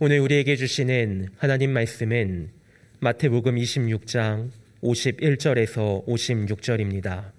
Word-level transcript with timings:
오늘 0.00 0.20
우리에게 0.20 0.56
주시는 0.56 1.28
하나님 1.36 1.70
말씀은 1.72 2.50
마태복음 3.00 3.56
26장 3.56 4.50
51절에서 4.82 6.06
56절입니다. 6.06 7.32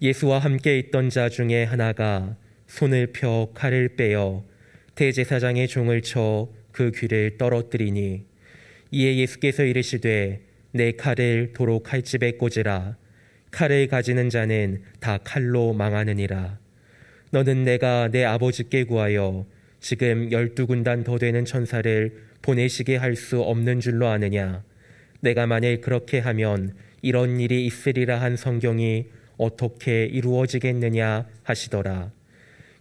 예수와 0.00 0.38
함께 0.38 0.78
있던 0.78 1.10
자 1.10 1.28
중에 1.28 1.64
하나가 1.64 2.36
손을 2.66 3.08
펴 3.12 3.50
칼을 3.54 3.96
빼어 3.96 4.44
대제사장의 4.94 5.68
종을 5.68 6.02
쳐 6.02 6.62
그 6.72 6.90
귀를 6.90 7.36
떨어뜨리니 7.38 8.24
이에 8.90 9.16
예수께서 9.18 9.62
이르시되 9.62 10.40
내 10.72 10.92
칼을 10.92 11.52
도로 11.52 11.80
칼집에 11.80 12.32
꽂으라 12.32 12.96
칼을 13.50 13.86
가지는 13.86 14.30
자는 14.30 14.82
다 14.98 15.18
칼로 15.18 15.74
망하느니라 15.74 16.58
너는 17.30 17.64
내가 17.64 18.08
내 18.08 18.24
아버지께 18.24 18.84
구하여 18.84 19.46
지금 19.82 20.30
열두 20.30 20.68
군단 20.68 21.02
더 21.02 21.18
되는 21.18 21.44
천사를 21.44 22.12
보내시게 22.40 22.96
할 22.96 23.16
수 23.16 23.42
없는 23.42 23.80
줄로 23.80 24.06
아느냐? 24.06 24.62
내가 25.20 25.46
만일 25.46 25.80
그렇게 25.80 26.20
하면 26.20 26.72
이런 27.02 27.40
일이 27.40 27.66
있으리라 27.66 28.20
한 28.20 28.36
성경이 28.36 29.06
어떻게 29.36 30.04
이루어지겠느냐 30.04 31.26
하시더라. 31.42 32.12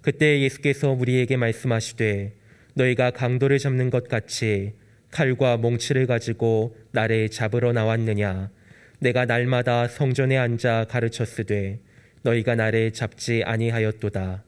그때 0.03 0.41
예수께서 0.41 0.91
우리에게 0.91 1.37
말씀하시되 1.37 2.33
너희가 2.75 3.09
강도를 3.11 3.57
잡는 3.57 3.89
것 3.89 4.07
같이 4.07 4.73
칼과 5.09 5.57
몽치를 5.57 6.05
가지고 6.05 6.75
나를 6.91 7.29
잡으러 7.29 7.73
나왔느냐? 7.73 8.51
내가 8.99 9.25
날마다 9.25 9.87
성전에 9.87 10.37
앉아 10.37 10.85
가르쳤으되 10.87 11.79
너희가 12.21 12.53
나를 12.53 12.93
잡지 12.93 13.41
아니하였도다. 13.43 14.43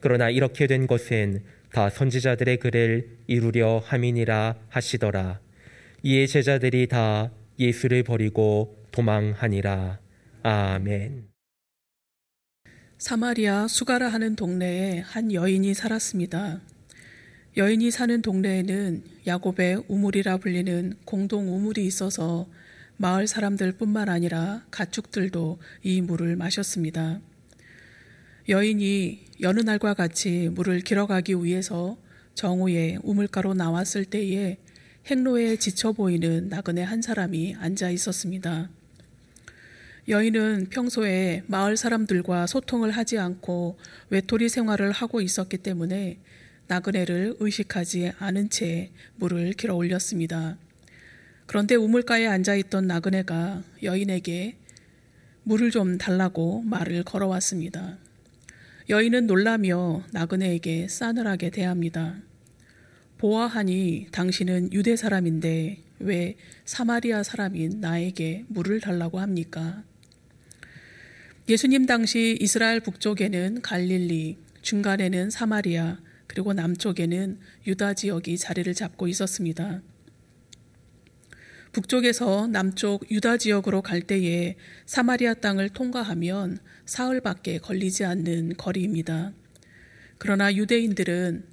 그러나 0.00 0.28
이렇게 0.28 0.66
된 0.66 0.86
것은 0.86 1.42
다 1.74 1.90
선지자들의 1.90 2.58
글을 2.58 3.18
이루려 3.26 3.82
함이니라 3.84 4.54
하시더라. 4.68 5.40
이에 6.04 6.24
제자들이 6.28 6.86
다 6.86 7.32
예수를 7.58 8.04
버리고 8.04 8.78
도망하니라. 8.92 9.98
아멘. 10.44 11.26
사마리아 12.98 13.66
수가라 13.66 14.08
하는 14.08 14.36
동네에 14.36 15.00
한 15.00 15.32
여인이 15.32 15.74
살았습니다. 15.74 16.60
여인이 17.56 17.90
사는 17.90 18.22
동네에는 18.22 19.02
야곱의 19.26 19.86
우물이라 19.88 20.36
불리는 20.36 20.94
공동 21.04 21.52
우물이 21.52 21.84
있어서 21.86 22.46
마을 22.98 23.26
사람들뿐만 23.26 24.08
아니라 24.08 24.64
가축들도 24.70 25.58
이 25.82 26.02
물을 26.02 26.36
마셨습니다. 26.36 27.20
여인이 28.46 29.24
여느 29.40 29.60
날과 29.60 29.94
같이 29.94 30.50
물을 30.52 30.80
길어가기 30.80 31.42
위해서 31.42 31.96
정오에 32.34 32.98
우물가로 33.02 33.54
나왔을 33.54 34.04
때에 34.04 34.58
행로에 35.06 35.56
지쳐 35.56 35.92
보이는 35.92 36.50
나그네 36.50 36.82
한 36.82 37.00
사람이 37.00 37.56
앉아 37.58 37.88
있었습니다. 37.88 38.68
여인은 40.08 40.66
평소에 40.68 41.42
마을 41.46 41.78
사람들과 41.78 42.46
소통을 42.46 42.90
하지 42.90 43.16
않고 43.18 43.78
외톨이 44.10 44.50
생활을 44.50 44.92
하고 44.92 45.22
있었기 45.22 45.56
때문에 45.58 46.18
나그네를 46.66 47.36
의식하지 47.40 48.12
않은 48.18 48.50
채 48.50 48.90
물을 49.16 49.54
길어 49.54 49.74
올렸습니다. 49.74 50.58
그런데 51.46 51.76
우물가에 51.76 52.26
앉아 52.26 52.56
있던 52.56 52.88
나그네가 52.88 53.62
여인에게 53.82 54.56
물을 55.44 55.70
좀 55.70 55.96
달라고 55.96 56.60
말을 56.60 57.04
걸어왔습니다. 57.04 57.96
여인은 58.90 59.26
놀라며 59.26 60.04
나그네에게 60.12 60.88
싸늘하게 60.88 61.48
대합니다. 61.48 62.20
보아하니 63.16 64.08
당신은 64.12 64.74
유대 64.74 64.94
사람인데 64.94 65.78
왜 66.00 66.36
사마리아 66.66 67.22
사람인 67.22 67.80
나에게 67.80 68.44
물을 68.48 68.80
달라고 68.80 69.20
합니까? 69.20 69.82
예수님 71.48 71.86
당시 71.86 72.36
이스라엘 72.38 72.80
북쪽에는 72.80 73.62
갈릴리, 73.62 74.36
중간에는 74.60 75.30
사마리아, 75.30 75.98
그리고 76.26 76.52
남쪽에는 76.52 77.38
유다 77.66 77.94
지역이 77.94 78.36
자리를 78.36 78.74
잡고 78.74 79.08
있었습니다. 79.08 79.80
북쪽에서 81.74 82.46
남쪽 82.46 83.10
유다 83.10 83.36
지역으로 83.36 83.82
갈 83.82 84.00
때에 84.00 84.56
사마리아 84.86 85.34
땅을 85.34 85.70
통과하면 85.70 86.58
사흘밖에 86.86 87.58
걸리지 87.58 88.04
않는 88.04 88.54
거리입니다. 88.56 89.32
그러나 90.18 90.54
유대인들은 90.54 91.44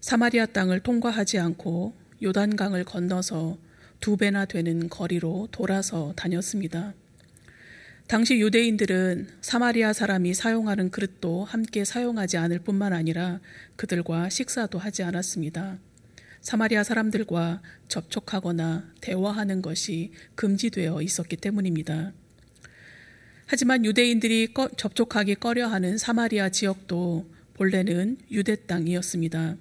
사마리아 0.00 0.44
땅을 0.44 0.80
통과하지 0.80 1.38
않고 1.38 1.96
요단강을 2.22 2.84
건너서 2.84 3.56
두 4.00 4.18
배나 4.18 4.44
되는 4.44 4.90
거리로 4.90 5.48
돌아서 5.50 6.12
다녔습니다. 6.14 6.92
당시 8.06 8.38
유대인들은 8.38 9.28
사마리아 9.40 9.94
사람이 9.94 10.34
사용하는 10.34 10.90
그릇도 10.90 11.44
함께 11.44 11.86
사용하지 11.86 12.36
않을 12.36 12.58
뿐만 12.58 12.92
아니라 12.92 13.40
그들과 13.76 14.28
식사도 14.28 14.78
하지 14.78 15.02
않았습니다. 15.04 15.78
사마리아 16.40 16.82
사람들과 16.84 17.62
접촉하거나 17.88 18.92
대화하는 19.00 19.62
것이 19.62 20.12
금지되어 20.34 21.02
있었기 21.02 21.36
때문입니다. 21.36 22.12
하지만 23.46 23.84
유대인들이 23.84 24.52
꺼, 24.52 24.68
접촉하기 24.68 25.36
꺼려하는 25.36 25.98
사마리아 25.98 26.50
지역도 26.50 27.26
본래는 27.54 28.18
유대 28.30 28.54
땅이었습니다. 28.54 29.56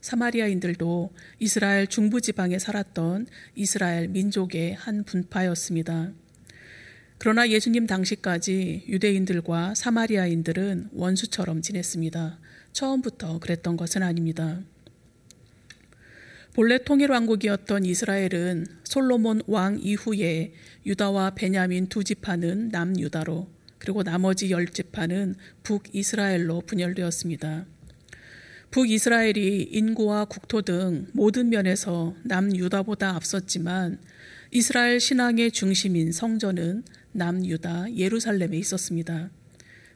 사마리아인들도 0.00 1.12
이스라엘 1.38 1.86
중부지방에 1.86 2.58
살았던 2.58 3.26
이스라엘 3.54 4.08
민족의 4.08 4.74
한 4.74 5.04
분파였습니다. 5.04 6.12
그러나 7.18 7.48
예수님 7.48 7.86
당시까지 7.86 8.84
유대인들과 8.88 9.74
사마리아인들은 9.74 10.90
원수처럼 10.92 11.62
지냈습니다. 11.62 12.38
처음부터 12.72 13.38
그랬던 13.38 13.76
것은 13.76 14.02
아닙니다. 14.02 14.60
본래 16.56 16.78
통일 16.82 17.10
왕국이었던 17.10 17.84
이스라엘은 17.84 18.66
솔로몬 18.82 19.42
왕 19.46 19.78
이후에 19.78 20.54
유다와 20.86 21.34
베냐민 21.34 21.86
두 21.90 22.02
지파는 22.02 22.70
남유다로 22.70 23.46
그리고 23.76 24.02
나머지 24.02 24.50
열 24.50 24.66
지파는 24.66 25.34
북이스라엘로 25.64 26.62
분열되었습니다. 26.62 27.66
북이스라엘이 28.70 29.64
인구와 29.70 30.24
국토 30.24 30.62
등 30.62 31.08
모든 31.12 31.50
면에서 31.50 32.14
남유다보다 32.24 33.14
앞섰지만 33.16 33.98
이스라엘 34.50 34.98
신앙의 34.98 35.50
중심인 35.50 36.10
성전은 36.10 36.84
남유다 37.12 37.94
예루살렘에 37.96 38.56
있었습니다. 38.56 39.28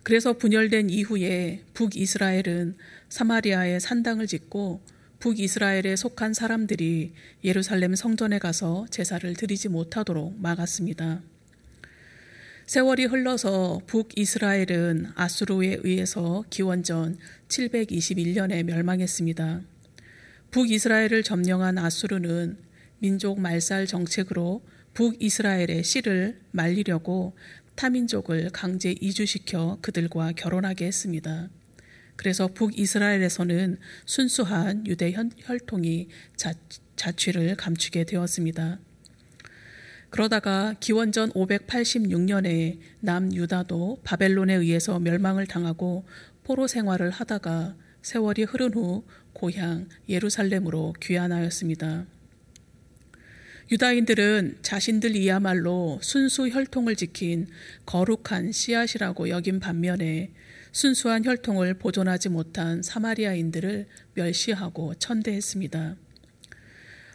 그래서 0.02 0.34
분열된 0.34 0.90
이후에 0.90 1.62
북이스라엘은 1.72 2.76
사마리아에 3.08 3.78
산당을 3.78 4.26
짓고 4.26 4.82
북이스라엘에 5.20 5.96
속한 5.96 6.32
사람들이 6.32 7.12
예루살렘 7.44 7.94
성전에 7.94 8.38
가서 8.38 8.86
제사를 8.90 9.30
드리지 9.34 9.68
못하도록 9.68 10.40
막았습니다. 10.40 11.20
세월이 12.64 13.04
흘러서 13.04 13.82
북이스라엘은 13.86 15.12
아수르에 15.14 15.80
의해서 15.82 16.42
기원전 16.48 17.18
721년에 17.48 18.62
멸망했습니다. 18.62 19.60
북이스라엘을 20.52 21.22
점령한 21.22 21.76
아수르는 21.76 22.56
민족 22.98 23.40
말살 23.40 23.86
정책으로 23.86 24.62
북이스라엘의 24.94 25.84
씨를 25.84 26.40
말리려고 26.52 27.36
타민족을 27.74 28.50
강제 28.54 28.94
이주시켜 28.98 29.78
그들과 29.82 30.32
결혼하게 30.32 30.86
했습니다. 30.86 31.50
그래서 32.20 32.48
북이스라엘에서는 32.48 33.78
순수한 34.04 34.86
유대 34.86 35.10
혈통이 35.38 36.08
자, 36.36 36.52
자취를 36.94 37.56
감추게 37.56 38.04
되었습니다. 38.04 38.78
그러다가 40.10 40.74
기원전 40.80 41.30
586년에 41.30 42.78
남유다도 43.00 44.00
바벨론에 44.04 44.52
의해서 44.52 44.98
멸망을 44.98 45.46
당하고 45.46 46.04
포로 46.44 46.66
생활을 46.66 47.08
하다가 47.08 47.74
세월이 48.02 48.42
흐른 48.42 48.74
후 48.74 49.06
고향 49.32 49.88
예루살렘으로 50.06 50.92
귀환하였습니다. 51.00 52.04
유다인들은 53.72 54.58
자신들이야말로 54.60 56.00
순수 56.02 56.48
혈통을 56.50 56.96
지킨 56.96 57.46
거룩한 57.86 58.52
씨앗이라고 58.52 59.30
여긴 59.30 59.58
반면에 59.58 60.32
순수한 60.72 61.24
혈통을 61.24 61.74
보존하지 61.74 62.28
못한 62.28 62.82
사마리아인들을 62.82 63.86
멸시하고 64.14 64.94
천대했습니다. 64.94 65.96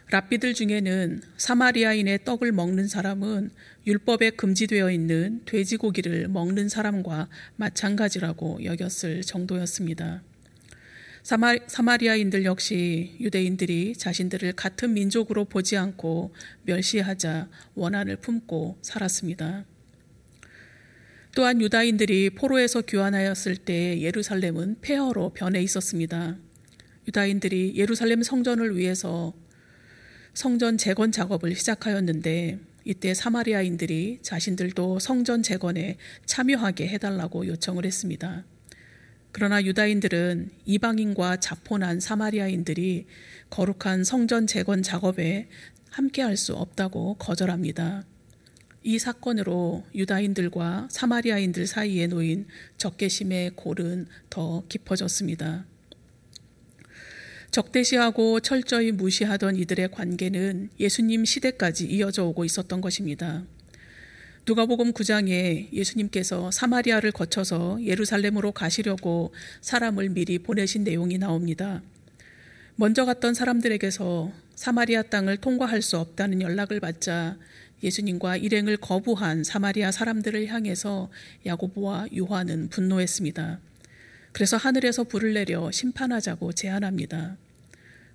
랍비들 0.08 0.54
중에는 0.54 1.20
사마리아인의 1.36 2.24
떡을 2.24 2.52
먹는 2.52 2.86
사람은 2.86 3.50
율법에 3.86 4.30
금지되어 4.30 4.90
있는 4.90 5.42
돼지고기를 5.46 6.28
먹는 6.28 6.68
사람과 6.68 7.28
마찬가지라고 7.56 8.64
여겼을 8.64 9.22
정도였습니다. 9.22 10.22
사마 11.22 11.96
리아인들 11.96 12.44
역시 12.44 13.16
유대인들이 13.18 13.94
자신들을 13.96 14.52
같은 14.52 14.94
민족으로 14.94 15.46
보지 15.46 15.76
않고 15.76 16.32
멸시하자 16.62 17.48
원한을 17.74 18.16
품고 18.16 18.78
살았습니다. 18.82 19.64
또한 21.36 21.60
유다인들이 21.60 22.30
포로에서 22.30 22.80
귀환하였을 22.80 23.56
때 23.56 24.00
예루살렘은 24.00 24.76
폐허로 24.80 25.34
변해 25.34 25.60
있었습니다. 25.60 26.38
유다인들이 27.06 27.74
예루살렘 27.76 28.22
성전을 28.22 28.74
위해서 28.78 29.34
성전 30.32 30.78
재건 30.78 31.12
작업을 31.12 31.54
시작하였는데 31.54 32.58
이때 32.86 33.12
사마리아인들이 33.12 34.20
자신들도 34.22 34.98
성전 34.98 35.42
재건에 35.42 35.98
참여하게 36.24 36.88
해달라고 36.88 37.46
요청을 37.48 37.84
했습니다. 37.84 38.46
그러나 39.30 39.62
유다인들은 39.62 40.52
이방인과 40.64 41.40
자포난 41.40 42.00
사마리아인들이 42.00 43.04
거룩한 43.50 44.04
성전 44.04 44.46
재건 44.46 44.82
작업에 44.82 45.48
함께할 45.90 46.38
수 46.38 46.54
없다고 46.54 47.16
거절합니다. 47.18 48.06
이 48.86 49.00
사건으로 49.00 49.84
유다인들과 49.96 50.86
사마리아인들 50.92 51.66
사이에 51.66 52.06
놓인 52.06 52.46
적개심의 52.78 53.56
골은 53.56 54.06
더 54.30 54.62
깊어졌습니다. 54.68 55.66
적대시하고 57.50 58.38
철저히 58.38 58.92
무시하던 58.92 59.56
이들의 59.56 59.90
관계는 59.90 60.70
예수님 60.78 61.24
시대까지 61.24 61.86
이어져 61.86 62.26
오고 62.26 62.44
있었던 62.44 62.80
것입니다. 62.80 63.42
누가복음 64.46 64.92
9장에 64.92 65.72
예수님께서 65.72 66.52
사마리아를 66.52 67.10
거쳐서 67.10 67.82
예루살렘으로 67.82 68.52
가시려고 68.52 69.34
사람을 69.62 70.10
미리 70.10 70.38
보내신 70.38 70.84
내용이 70.84 71.18
나옵니다. 71.18 71.82
먼저 72.76 73.04
갔던 73.04 73.34
사람들에게서 73.34 74.30
사마리아 74.54 75.02
땅을 75.02 75.38
통과할 75.38 75.82
수 75.82 75.98
없다는 75.98 76.40
연락을 76.40 76.78
받자 76.78 77.36
예수님과 77.82 78.38
일행을 78.38 78.78
거부한 78.78 79.44
사마리아 79.44 79.92
사람들을 79.92 80.46
향해서 80.46 81.10
야고보와 81.44 82.08
요한은 82.16 82.68
분노했습니다. 82.68 83.60
그래서 84.32 84.56
하늘에서 84.56 85.04
불을 85.04 85.34
내려 85.34 85.70
심판하자고 85.70 86.52
제안합니다. 86.52 87.36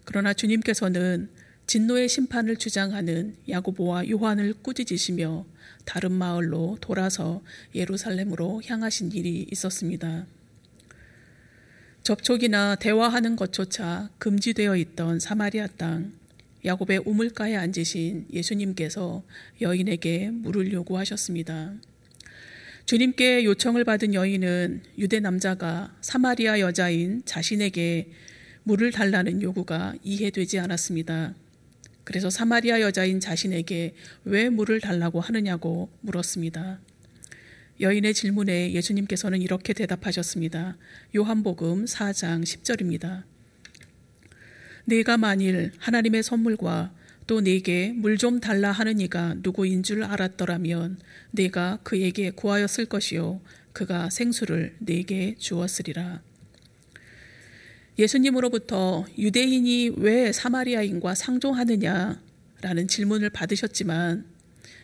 그러나 0.06 0.34
주님께서는 0.34 1.30
진노의 1.68 2.10
심판을 2.10 2.58
주장하는 2.58 3.36
야고보와 3.48 4.10
요한을 4.10 4.56
꾸짖으시며 4.62 5.46
다른 5.86 6.12
마을로 6.12 6.78
돌아서 6.82 7.42
예루살렘으로 7.74 8.62
향하신 8.66 9.12
일이 9.14 9.48
있었습니다. 9.52 10.26
접촉이나 12.04 12.76
대화하는 12.76 13.36
것조차 13.36 14.10
금지되어 14.18 14.76
있던 14.76 15.20
사마리아 15.20 15.68
땅 15.78 16.12
야곱의 16.64 17.04
우물가에 17.06 17.56
앉으신 17.56 18.28
예수님께서 18.32 19.24
여인에게 19.62 20.30
물을 20.32 20.72
요구하셨습니다. 20.72 21.74
주님께 22.86 23.46
요청을 23.46 23.84
받은 23.84 24.14
여인은 24.14 24.84
유대 24.98 25.20
남자가 25.20 25.96
사마리아 26.02 26.60
여자인 26.60 27.24
자신에게 27.26 28.10
물을 28.64 28.92
달라는 28.92 29.42
요구가 29.42 29.96
이해되지 30.04 30.60
않았습니다. 30.60 31.34
그래서 32.04 32.30
사마리아 32.30 32.82
여자인 32.82 33.20
자신에게 33.20 33.96
왜 34.26 34.50
물을 34.50 34.82
달라고 34.82 35.20
하느냐고 35.22 35.90
물었습니다. 36.02 36.80
여인의 37.80 38.14
질문에 38.14 38.74
예수님께서는 38.74 39.42
이렇게 39.42 39.74
대답하셨습니다. 39.74 40.78
요한복음 41.16 41.86
4장 41.86 42.44
10절입니다. 42.44 43.31
네가 44.86 45.18
만일 45.18 45.72
하나님의 45.78 46.24
선물과 46.24 46.94
또 47.28 47.40
네게 47.40 47.94
물 47.96 48.18
좀 48.18 48.40
달라 48.40 48.72
하는 48.72 49.00
이가 49.00 49.36
누구인 49.38 49.84
줄 49.84 50.04
알았더라면 50.04 51.00
네가 51.32 51.80
그에게 51.84 52.32
구하였을 52.32 52.86
것이요 52.86 53.42
그가 53.74 54.10
생수를 54.10 54.76
네게 54.80 55.36
주었으리라. 55.38 56.22
예수님으로부터 57.98 59.06
유대인이 59.18 59.94
왜 59.98 60.32
사마리아인과 60.32 61.16
상종하느냐라는 61.16 62.88
질문을 62.88 63.30
받으셨지만 63.30 64.26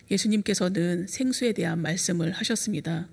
예수님께서는 0.09 1.07
생수에 1.07 1.51
대한 1.53 1.81
말씀을 1.81 2.31
하셨습니다. 2.31 3.07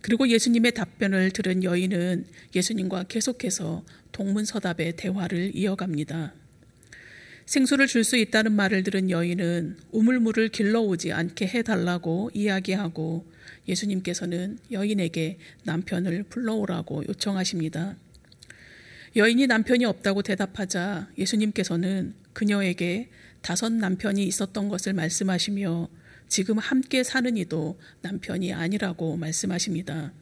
그리고 0.00 0.28
예수님의 0.28 0.72
답변을 0.72 1.30
들은 1.30 1.62
여인은 1.62 2.26
예수님과 2.54 3.04
계속해서 3.04 3.84
동문서답의 4.12 4.96
대화를 4.96 5.52
이어갑니다. 5.54 6.34
생수를 7.46 7.86
줄 7.88 8.04
수 8.04 8.16
있다는 8.16 8.52
말을 8.52 8.84
들은 8.84 9.10
여인은 9.10 9.76
우물물을 9.90 10.50
길러오지 10.50 11.12
않게 11.12 11.48
해달라고 11.48 12.30
이야기하고 12.32 13.26
예수님께서는 13.68 14.58
여인에게 14.70 15.38
남편을 15.64 16.24
불러오라고 16.24 17.04
요청하십니다. 17.08 17.96
여인이 19.16 19.48
남편이 19.48 19.84
없다고 19.84 20.22
대답하자 20.22 21.08
예수님께서는 21.18 22.14
그녀에게 22.32 23.08
다섯 23.42 23.72
남편이 23.72 24.24
있었던 24.24 24.68
것을 24.68 24.92
말씀하시며 24.92 25.88
지금 26.30 26.58
함께 26.58 27.02
사는 27.02 27.36
이도 27.36 27.76
남편이 28.02 28.52
아니라고 28.52 29.16
말씀하십니다. 29.16 30.12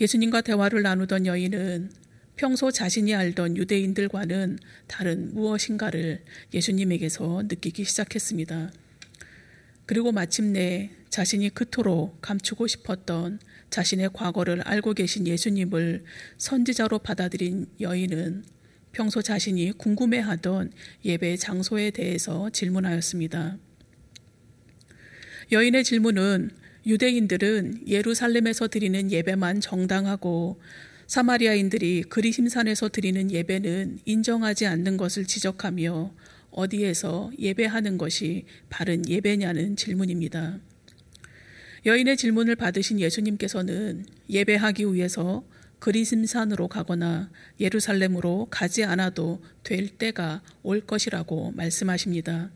예수님과 0.00 0.40
대화를 0.40 0.82
나누던 0.82 1.26
여인은 1.26 1.92
평소 2.34 2.70
자신이 2.70 3.14
알던 3.14 3.58
유대인들과는 3.58 4.58
다른 4.86 5.34
무엇인가를 5.34 6.24
예수님에게서 6.54 7.42
느끼기 7.46 7.84
시작했습니다. 7.84 8.72
그리고 9.84 10.12
마침내 10.12 10.90
자신이 11.10 11.50
그토록 11.50 12.22
감추고 12.22 12.66
싶었던 12.66 13.38
자신의 13.68 14.10
과거를 14.14 14.62
알고 14.62 14.94
계신 14.94 15.26
예수님을 15.26 16.04
선지자로 16.38 17.00
받아들인 17.00 17.66
여인은 17.80 18.44
평소 18.92 19.20
자신이 19.20 19.72
궁금해하던 19.72 20.72
예배 21.04 21.36
장소에 21.36 21.90
대해서 21.90 22.48
질문하였습니다. 22.48 23.58
여인의 25.52 25.84
질문은 25.84 26.50
유대인들은 26.86 27.86
예루살렘에서 27.86 28.66
드리는 28.66 29.12
예배만 29.12 29.60
정당하고 29.60 30.60
사마리아인들이 31.06 32.02
그리심산에서 32.08 32.88
드리는 32.88 33.30
예배는 33.30 34.00
인정하지 34.04 34.66
않는 34.66 34.96
것을 34.96 35.24
지적하며 35.24 36.12
어디에서 36.50 37.30
예배하는 37.38 37.96
것이 37.96 38.44
바른 38.70 39.08
예배냐는 39.08 39.76
질문입니다. 39.76 40.58
여인의 41.84 42.16
질문을 42.16 42.56
받으신 42.56 42.98
예수님께서는 42.98 44.04
예배하기 44.28 44.92
위해서 44.92 45.44
그리심산으로 45.78 46.66
가거나 46.66 47.30
예루살렘으로 47.60 48.48
가지 48.50 48.82
않아도 48.82 49.40
될 49.62 49.90
때가 49.90 50.42
올 50.64 50.80
것이라고 50.80 51.52
말씀하십니다. 51.52 52.50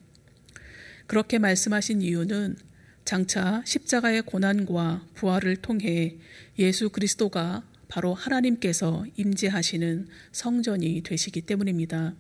그렇게 1.07 1.39
말씀하신 1.39 2.03
이유는 2.03 2.57
장차 3.05 3.63
십자가의 3.65 4.23
고난과 4.23 5.07
부활을 5.15 5.57
통해 5.57 6.17
예수 6.59 6.91
그리스도가 6.91 7.65
바로 7.89 8.15
하나님께서 8.15 9.05
임재하시는 9.17 10.07
성전이 10.33 11.03
되시기 11.03 11.43
때문입니다. 11.43 12.15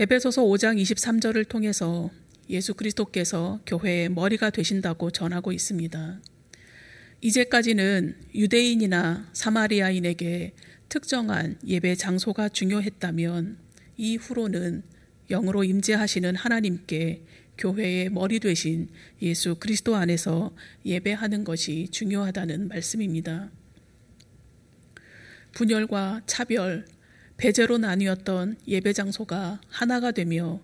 에베소서 0.00 0.42
5장 0.44 0.80
23절을 0.80 1.48
통해서 1.48 2.10
예수 2.50 2.74
그리스도께서 2.74 3.60
교회의 3.66 4.08
머리가 4.08 4.50
되신다고 4.50 5.10
전하고 5.10 5.52
있습니다. 5.52 6.20
이제까지는 7.20 8.16
유대인이나 8.34 9.28
사마리아인에게 9.32 10.52
특정한 10.88 11.58
예배 11.66 11.94
장소가 11.94 12.48
중요했다면 12.48 13.56
이후로는 13.96 14.82
영으로 15.30 15.64
임재하시는 15.64 16.36
하나님께 16.36 17.22
교회의 17.58 18.10
머리 18.10 18.40
되신 18.40 18.88
예수 19.22 19.54
그리스도 19.56 19.96
안에서 19.96 20.54
예배하는 20.84 21.44
것이 21.44 21.88
중요하다는 21.90 22.68
말씀입니다. 22.68 23.50
분열과 25.52 26.22
차별, 26.26 26.84
배제로 27.36 27.78
나뉘었던 27.78 28.56
예배 28.66 28.92
장소가 28.92 29.60
하나가 29.68 30.10
되며 30.10 30.60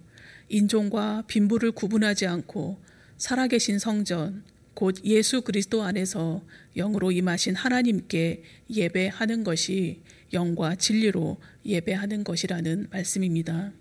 인종과 0.49 1.25
빈부를 1.27 1.73
구분하지 1.73 2.27
않고 2.27 2.79
살아계신 3.17 3.79
성전, 3.79 4.43
곧 4.75 4.97
예수 5.05 5.43
그리스도 5.43 5.83
안에서 5.83 6.43
영으로 6.77 7.13
임하신 7.13 7.55
하나님께 7.55 8.43
예배하는 8.71 9.45
것이 9.45 10.01
영과 10.33 10.75
진리로 10.75 11.39
예배하는 11.67 12.25
것이라는 12.25 12.89
말씀입니다. 12.91 13.73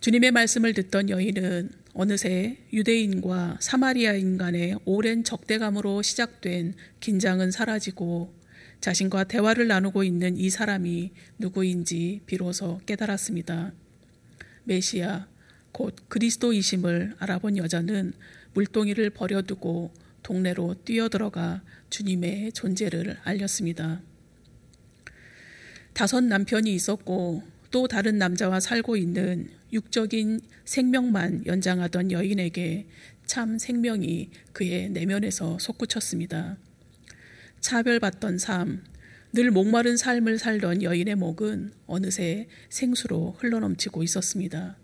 주님의 0.00 0.30
말씀을 0.30 0.74
듣던 0.74 1.10
여인은 1.10 1.70
어느새 1.92 2.56
유대인과 2.72 3.58
사마리아인 3.60 4.38
간의 4.38 4.78
오랜 4.84 5.24
적대감으로 5.24 6.02
시작된 6.02 6.74
긴장은 7.00 7.50
사라지고 7.50 8.32
자신과 8.80 9.24
대화를 9.24 9.66
나누고 9.66 10.04
있는 10.04 10.36
이 10.36 10.50
사람이 10.50 11.10
누구인지 11.38 12.20
비로소 12.26 12.80
깨달았습니다. 12.86 13.72
메시아, 14.62 15.26
곧 15.72 15.96
그리스도이심을 16.08 17.16
알아본 17.18 17.56
여자는 17.56 18.12
물동이를 18.54 19.10
버려두고 19.10 19.90
동네로 20.22 20.76
뛰어들어가 20.84 21.62
주님의 21.90 22.52
존재를 22.52 23.16
알렸습니다. 23.24 24.00
다섯 25.92 26.20
남편이 26.20 26.72
있었고 26.72 27.42
또 27.72 27.88
다른 27.88 28.18
남자와 28.18 28.60
살고 28.60 28.96
있는 28.96 29.57
육적인 29.72 30.40
생명만 30.64 31.46
연장하던 31.46 32.12
여인에게 32.12 32.86
참 33.26 33.58
생명이 33.58 34.30
그의 34.52 34.88
내면에서 34.90 35.58
솟구쳤습니다. 35.58 36.56
차별받던 37.60 38.38
삶, 38.38 38.82
늘 39.32 39.50
목마른 39.50 39.96
삶을 39.96 40.38
살던 40.38 40.82
여인의 40.82 41.16
목은 41.16 41.72
어느새 41.86 42.48
생수로 42.70 43.36
흘러넘치고 43.38 44.02
있었습니다. 44.02 44.76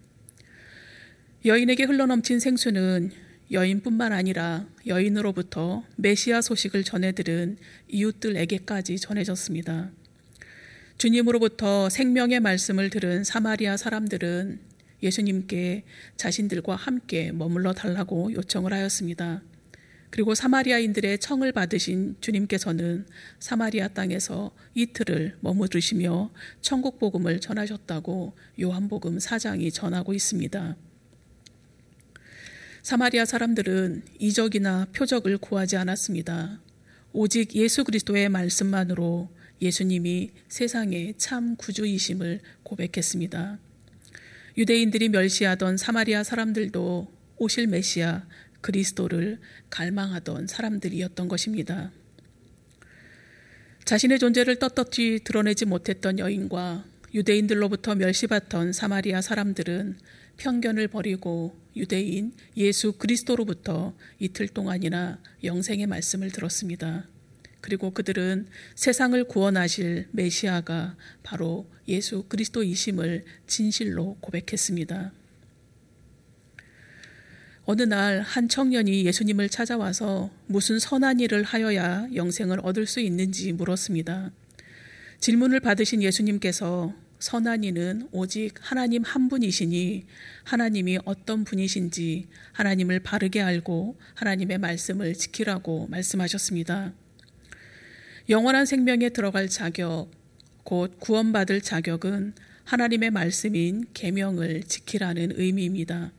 여인에게 1.47 1.85
흘러넘친 1.85 2.41
생수는 2.41 3.11
여인뿐만 3.51 4.13
아니라 4.13 4.67
여인으로부터 4.87 5.85
메시아 5.97 6.41
소식을 6.41 6.85
전해들은 6.85 7.57
이웃들에게까지 7.89 8.99
전해졌습니다. 8.99 9.91
주님으로부터 10.99 11.89
생명의 11.89 12.41
말씀을 12.41 12.91
들은 12.91 13.25
사마리아 13.25 13.77
사람들은 13.77 14.74
예수님께 15.05 15.85
자신들과 16.17 16.75
함께 16.75 17.31
머물러 17.31 17.73
달라고 17.73 18.33
요청을 18.33 18.73
하였습니다. 18.73 19.43
그리고 20.11 20.35
사마리아인들의 20.35 21.19
청을 21.19 21.51
받으신 21.51 22.17
주님께서는 22.21 23.05
사마리아 23.41 23.89
땅에서 23.89 24.53
이틀을 24.75 25.39
머무르시며 25.41 26.31
천국 26.61 27.01
복음을 27.01 27.41
전하셨다고 27.41 28.37
요한복음 28.61 29.19
4장이 29.19 29.75
전하고 29.75 30.15
있습니다. 30.15 30.77
사마리아 32.83 33.25
사람들은 33.25 34.05
이적이나 34.21 34.87
표적을 34.93 35.39
구하지 35.39 35.77
않았습니다. 35.79 36.61
오직 37.13 37.57
예수 37.57 37.83
그리스도의 37.83 38.29
말씀만으로 38.29 39.31
예수님이 39.61 40.31
세상의 40.49 41.15
참 41.17 41.57
구주이심을 41.57 42.41
고백했습니다. 42.63 43.59
유대인들이 44.57 45.09
멸시하던 45.09 45.77
사마리아 45.77 46.23
사람들도 46.23 47.13
오실 47.39 47.67
메시아 47.67 48.27
그리스도를 48.61 49.41
갈망하던 49.71 50.47
사람들이었던 50.47 51.29
것입니다. 51.29 51.91
자신의 53.85 54.19
존재를 54.19 54.59
떳떳이 54.59 55.21
드러내지 55.25 55.67
못했던 55.67 56.19
여인과 56.19 56.85
유대인들로부터 57.13 57.97
멸시받던 57.97 58.73
사마리아 58.73 59.21
사람들은 59.21 59.99
편견을 60.37 60.89
버리고 60.89 61.57
유대인 61.77 62.33
예수 62.57 62.93
그리스도로부터 62.93 63.95
이틀 64.19 64.49
동안이나 64.49 65.21
영생의 65.43 65.87
말씀을 65.87 66.31
들었습니다. 66.31 67.07
그리고 67.65 67.93
그들은 67.93 68.47
세상을 68.75 69.25
구원하실 69.25 70.09
메시아가 70.11 70.97
바로 71.23 71.67
예수 71.89 72.25
그리스도이심을 72.29 73.25
진실로 73.47 74.19
고백했습니다. 74.21 75.11
어느 77.65 77.83
날 77.85 78.21
한 78.21 78.51
청년이 78.51 79.07
예수님을 79.07 79.49
찾아와서 79.49 80.31
무슨 80.47 80.79
선한 80.79 81.21
일을 81.21 81.43
하여야 81.43 82.07
영생을 82.15 82.61
얻을 82.63 82.87
수 82.87 83.01
있는지 83.01 83.55
물었습니다. 83.55 84.31
질문을 85.21 85.61
받으신 85.61 86.03
예수님께서 86.03 86.93
선한 87.19 87.65
이는 87.65 88.07
오직 88.13 88.53
하나님 88.61 89.03
한 89.05 89.31
분이시니 89.31 90.05
하나님이 90.43 90.99
어떤 91.07 91.45
분이신지 91.45 92.29
하나님을 92.53 93.01
바르게 93.01 93.41
알고 93.41 93.97
하나님의 94.17 94.59
말씀을 94.59 95.15
지키라고 95.15 95.87
말씀하셨습니다. 95.87 96.93
영원한 98.31 98.65
생명에 98.65 99.11
들어갈 99.11 99.51
자격, 99.51 100.09
곧 100.63 100.99
구원받을 100.99 101.61
자격은 101.61 102.33
하나님의 102.65 103.11
말씀인 103.11 103.85
계명을 103.93 104.63
지키라는 104.63 105.33
의미입니다. 105.37 106.11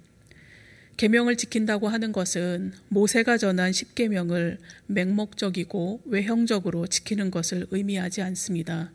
계명을 0.98 1.36
지킨다고 1.36 1.88
하는 1.88 2.12
것은 2.12 2.74
모세가 2.90 3.40
전한 3.40 3.74
십계명을 3.74 4.60
맹목적이고 4.86 6.04
외형적으로 6.06 6.86
지키는 6.86 7.32
것을 7.32 7.66
의미하지 7.72 8.22
않습니다. 8.22 8.92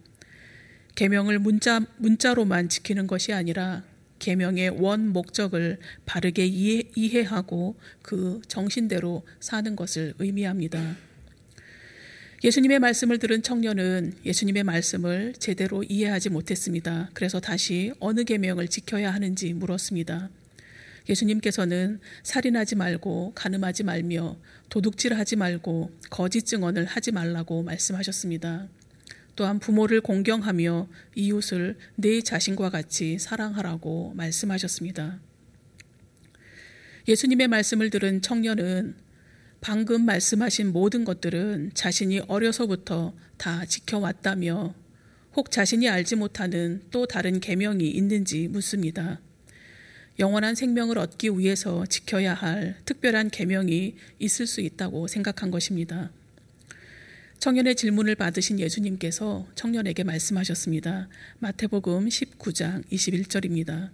계명을 0.95 1.40
문자 1.40 1.81
문자로만 1.97 2.69
지키는 2.69 3.09
것이 3.09 3.33
아니라 3.33 3.83
계명의 4.21 4.81
원 4.81 5.09
목적을 5.09 5.79
바르게 6.07 6.47
이해, 6.47 6.85
이해하고 6.95 7.75
그 8.02 8.40
정신대로 8.47 9.26
사는 9.40 9.75
것을 9.75 10.14
의미합니다. 10.21 11.10
예수님의 12.42 12.78
말씀을 12.78 13.18
들은 13.18 13.42
청년은 13.42 14.14
예수님의 14.25 14.64
말씀을 14.64 15.35
제대로 15.38 15.82
이해하지 15.82 16.30
못했습니다. 16.30 17.11
그래서 17.12 17.38
다시 17.38 17.92
어느 18.00 18.25
계명을 18.25 18.68
지켜야 18.68 19.12
하는지 19.12 19.52
물었습니다. 19.52 20.30
예수님께서는 21.06 22.00
살인하지 22.23 22.76
말고 22.76 23.32
가늠하지 23.35 23.85
말며 23.85 24.38
도둑질하지 24.70 25.37
말고 25.37 25.92
거짓 26.09 26.47
증언을 26.47 26.87
하지 26.87 27.12
말라고 27.12 27.62
말씀하셨습니다. 27.62 28.68
또한 29.37 29.59
부모를 29.59 30.00
공경하며 30.00 30.88
이웃을 31.16 31.76
내 31.97 32.23
자신과 32.23 32.70
같이 32.70 33.18
사랑하라고 33.18 34.14
말씀하셨습니다. 34.16 35.20
예수님의 37.06 37.49
말씀을 37.49 37.90
들은 37.90 38.23
청년은 38.23 39.10
방금 39.61 40.07
말씀하신 40.07 40.73
모든 40.73 41.05
것들은 41.05 41.73
자신이 41.75 42.21
어려서부터 42.29 43.14
다 43.37 43.64
지켜왔다며 43.67 44.75
혹 45.35 45.50
자신이 45.50 45.88
알지 45.88 46.17
못하는 46.17 46.83
또 46.90 47.07
다른 47.07 47.40
계명이 47.40 47.88
있는지 47.88 48.49
묻습니다. 48.49 49.21
영원한 50.19 50.55
생명을 50.55 50.99
얻기 50.99 51.31
위해서 51.38 51.87
지켜야 51.87 52.35
할 52.35 52.76
특별한 52.85 53.31
계명이 53.31 53.97
있을 54.19 54.47
수 54.47 54.61
있다고 54.61 55.09
생각한 55.09 55.50
것입니다. 55.50 56.11
청년의 57.38 57.75
질문을 57.75 58.17
받으신 58.17 58.61
예수님께서 58.61 59.47
청년에게 59.55 60.05
말씀하셨습니다. 60.05 61.09
마태복음 61.38 62.09
19장 62.09 62.85
21절입니다. 62.90 63.90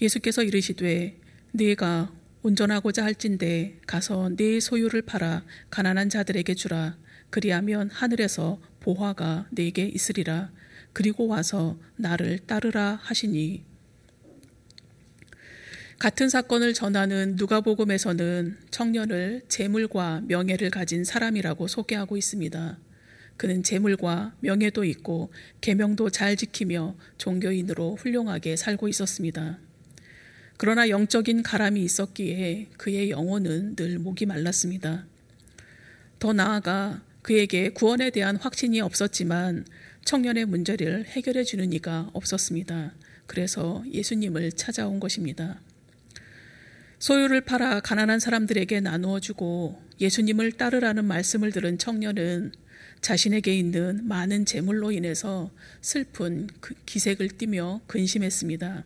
예수께서 0.00 0.42
이르시되 0.42 1.18
네가 1.52 2.10
운전하고자 2.42 3.04
할진대 3.04 3.76
가서 3.86 4.30
네 4.36 4.58
소유를 4.58 5.02
팔아 5.02 5.44
가난한 5.70 6.08
자들에게 6.10 6.54
주라. 6.54 6.96
그리하면 7.30 7.88
하늘에서 7.90 8.60
보화가 8.80 9.46
네게 9.50 9.86
있으리라. 9.86 10.50
그리고 10.92 11.28
와서 11.28 11.78
나를 11.96 12.40
따르라 12.40 12.98
하시니 13.00 13.64
같은 16.00 16.28
사건을 16.28 16.74
전하는 16.74 17.36
누가복음에서는 17.36 18.58
청년을 18.72 19.42
재물과 19.46 20.22
명예를 20.26 20.70
가진 20.70 21.04
사람이라고 21.04 21.68
소개하고 21.68 22.16
있습니다. 22.16 22.78
그는 23.36 23.62
재물과 23.62 24.34
명예도 24.40 24.82
있고 24.84 25.32
계명도 25.60 26.10
잘 26.10 26.34
지키며 26.34 26.96
종교인으로 27.18 27.94
훌륭하게 27.94 28.56
살고 28.56 28.88
있었습니다. 28.88 29.60
그러나 30.56 30.88
영적인 30.88 31.42
가람이 31.42 31.82
있었기에 31.82 32.68
그의 32.76 33.10
영혼은 33.10 33.76
늘 33.76 33.98
목이 33.98 34.26
말랐습니다. 34.26 35.06
더 36.18 36.32
나아가 36.32 37.02
그에게 37.22 37.70
구원에 37.70 38.10
대한 38.10 38.36
확신이 38.36 38.80
없었지만 38.80 39.64
청년의 40.04 40.46
문제를 40.46 41.06
해결해 41.06 41.44
주는 41.44 41.72
이가 41.72 42.10
없었습니다. 42.12 42.92
그래서 43.26 43.84
예수님을 43.90 44.52
찾아온 44.52 45.00
것입니다. 45.00 45.60
소유를 46.98 47.40
팔아 47.40 47.80
가난한 47.80 48.20
사람들에게 48.20 48.80
나누어 48.80 49.18
주고 49.18 49.80
예수님을 50.00 50.52
따르라는 50.52 51.04
말씀을 51.04 51.50
들은 51.50 51.78
청년은 51.78 52.52
자신에게 53.00 53.56
있는 53.56 54.06
많은 54.06 54.44
재물로 54.44 54.92
인해서 54.92 55.50
슬픈 55.80 56.48
그 56.60 56.74
기색을 56.86 57.30
띠며 57.30 57.80
근심했습니다. 57.88 58.84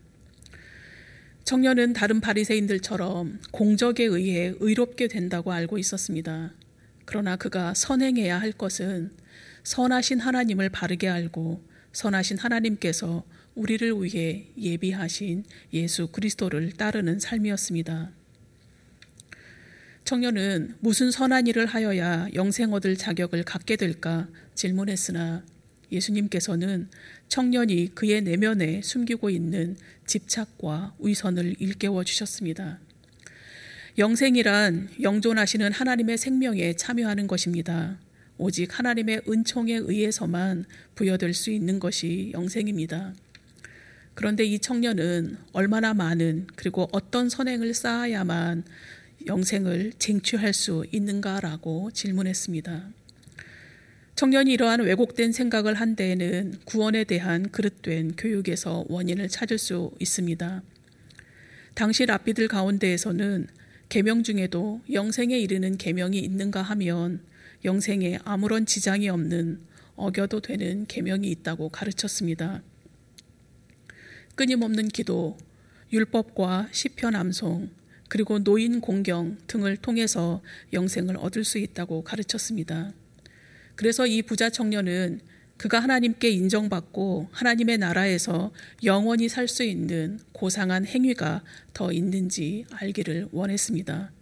청년은 1.46 1.92
다른 1.92 2.20
바리새인들처럼 2.20 3.38
공적에 3.52 4.02
의해 4.02 4.52
의롭게 4.58 5.06
된다고 5.06 5.52
알고 5.52 5.78
있었습니다. 5.78 6.52
그러나 7.04 7.36
그가 7.36 7.72
선행해야 7.72 8.40
할 8.40 8.50
것은 8.50 9.12
선하신 9.62 10.18
하나님을 10.18 10.70
바르게 10.70 11.08
알고 11.08 11.62
선하신 11.92 12.38
하나님께서 12.38 13.22
우리를 13.54 13.92
위해 14.02 14.48
예비하신 14.58 15.44
예수 15.72 16.08
그리스도를 16.08 16.72
따르는 16.72 17.20
삶이었습니다. 17.20 18.10
청년은 20.02 20.74
무슨 20.80 21.12
선한 21.12 21.46
일을 21.46 21.66
하여야 21.66 22.26
영생 22.34 22.72
얻을 22.72 22.96
자격을 22.96 23.44
갖게 23.44 23.76
될까 23.76 24.26
질문했으나 24.56 25.44
예수님께서는 25.92 26.88
청년이 27.28 27.94
그의 27.94 28.22
내면에 28.22 28.80
숨기고 28.82 29.30
있는 29.30 29.76
집착과 30.06 30.94
위선을 30.98 31.56
일깨워 31.58 32.04
주셨습니다. 32.04 32.78
영생이란 33.98 34.90
영존하시는 35.00 35.72
하나님의 35.72 36.18
생명에 36.18 36.74
참여하는 36.74 37.26
것입니다. 37.26 37.98
오직 38.38 38.78
하나님의 38.78 39.22
은총에 39.26 39.74
의해서만 39.74 40.66
부여될 40.94 41.32
수 41.32 41.50
있는 41.50 41.80
것이 41.80 42.30
영생입니다. 42.34 43.14
그런데 44.14 44.44
이 44.44 44.58
청년은 44.58 45.38
얼마나 45.52 45.94
많은 45.94 46.46
그리고 46.56 46.88
어떤 46.92 47.28
선행을 47.28 47.74
쌓아야만 47.74 48.64
영생을 49.26 49.92
쟁취할 49.98 50.52
수 50.52 50.84
있는가라고 50.90 51.90
질문했습니다. 51.92 52.90
청년이 54.16 54.50
이러한 54.50 54.80
왜곡된 54.80 55.32
생각을 55.32 55.74
한 55.74 55.94
데에는 55.94 56.54
구원에 56.64 57.04
대한 57.04 57.50
그릇된 57.50 58.16
교육에서 58.16 58.86
원인을 58.88 59.28
찾을 59.28 59.58
수 59.58 59.92
있습니다. 60.00 60.62
당시 61.74 62.06
랍비들 62.06 62.48
가운데에서는 62.48 63.46
계명 63.90 64.22
중에도 64.22 64.80
영생에 64.90 65.38
이르는 65.38 65.76
계명이 65.76 66.18
있는가 66.18 66.62
하면 66.62 67.20
영생에 67.66 68.18
아무런 68.24 68.64
지장이 68.64 69.10
없는 69.10 69.60
어겨도 69.96 70.40
되는 70.40 70.86
계명이 70.86 71.28
있다고 71.32 71.68
가르쳤습니다. 71.68 72.62
끊임없는 74.34 74.88
기도, 74.88 75.36
율법과 75.92 76.68
시편 76.72 77.14
암송, 77.14 77.68
그리고 78.08 78.38
노인 78.38 78.80
공경 78.80 79.36
등을 79.46 79.76
통해서 79.76 80.40
영생을 80.72 81.18
얻을 81.18 81.44
수 81.44 81.58
있다고 81.58 82.02
가르쳤습니다. 82.02 82.94
그래서 83.76 84.06
이 84.06 84.22
부자 84.22 84.50
청년은 84.50 85.20
그가 85.56 85.80
하나님께 85.80 86.28
인정받고 86.28 87.28
하나님의 87.32 87.78
나라에서 87.78 88.52
영원히 88.84 89.28
살 89.28 89.48
수 89.48 89.62
있는 89.62 90.18
고상한 90.32 90.84
행위가 90.84 91.42
더 91.72 91.92
있는지 91.92 92.66
알기를 92.72 93.28
원했습니다. 93.32 94.12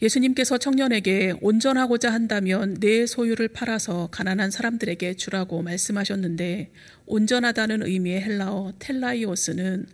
예수님께서 0.00 0.58
청년에게 0.58 1.34
온전하고자 1.40 2.12
한다면 2.12 2.74
내 2.78 3.04
소유를 3.04 3.48
팔아서 3.48 4.08
가난한 4.12 4.52
사람들에게 4.52 5.14
주라고 5.14 5.62
말씀하셨는데 5.62 6.70
온전하다는 7.06 7.84
의미의 7.84 8.20
헬라어 8.22 8.74
텔라이오스는 8.78 9.86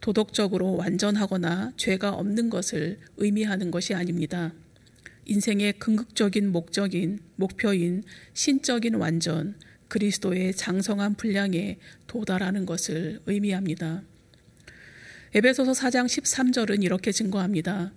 도덕적으로 0.00 0.74
완전하거나 0.74 1.74
죄가 1.76 2.10
없는 2.10 2.50
것을 2.50 2.98
의미하는 3.18 3.70
것이 3.70 3.94
아닙니다. 3.94 4.52
인생의 5.24 5.74
궁극적인 5.74 6.50
목적인 6.50 7.20
목표인 7.36 8.02
신적인 8.34 8.96
완전 8.96 9.56
그리스도의 9.88 10.54
장성한 10.54 11.14
분량에 11.14 11.78
도달하는 12.06 12.66
것을 12.66 13.20
의미합니다. 13.26 14.02
에베소서 15.34 15.72
4장 15.72 16.06
13절은 16.06 16.82
이렇게 16.82 17.12
증거합니다. 17.12 17.92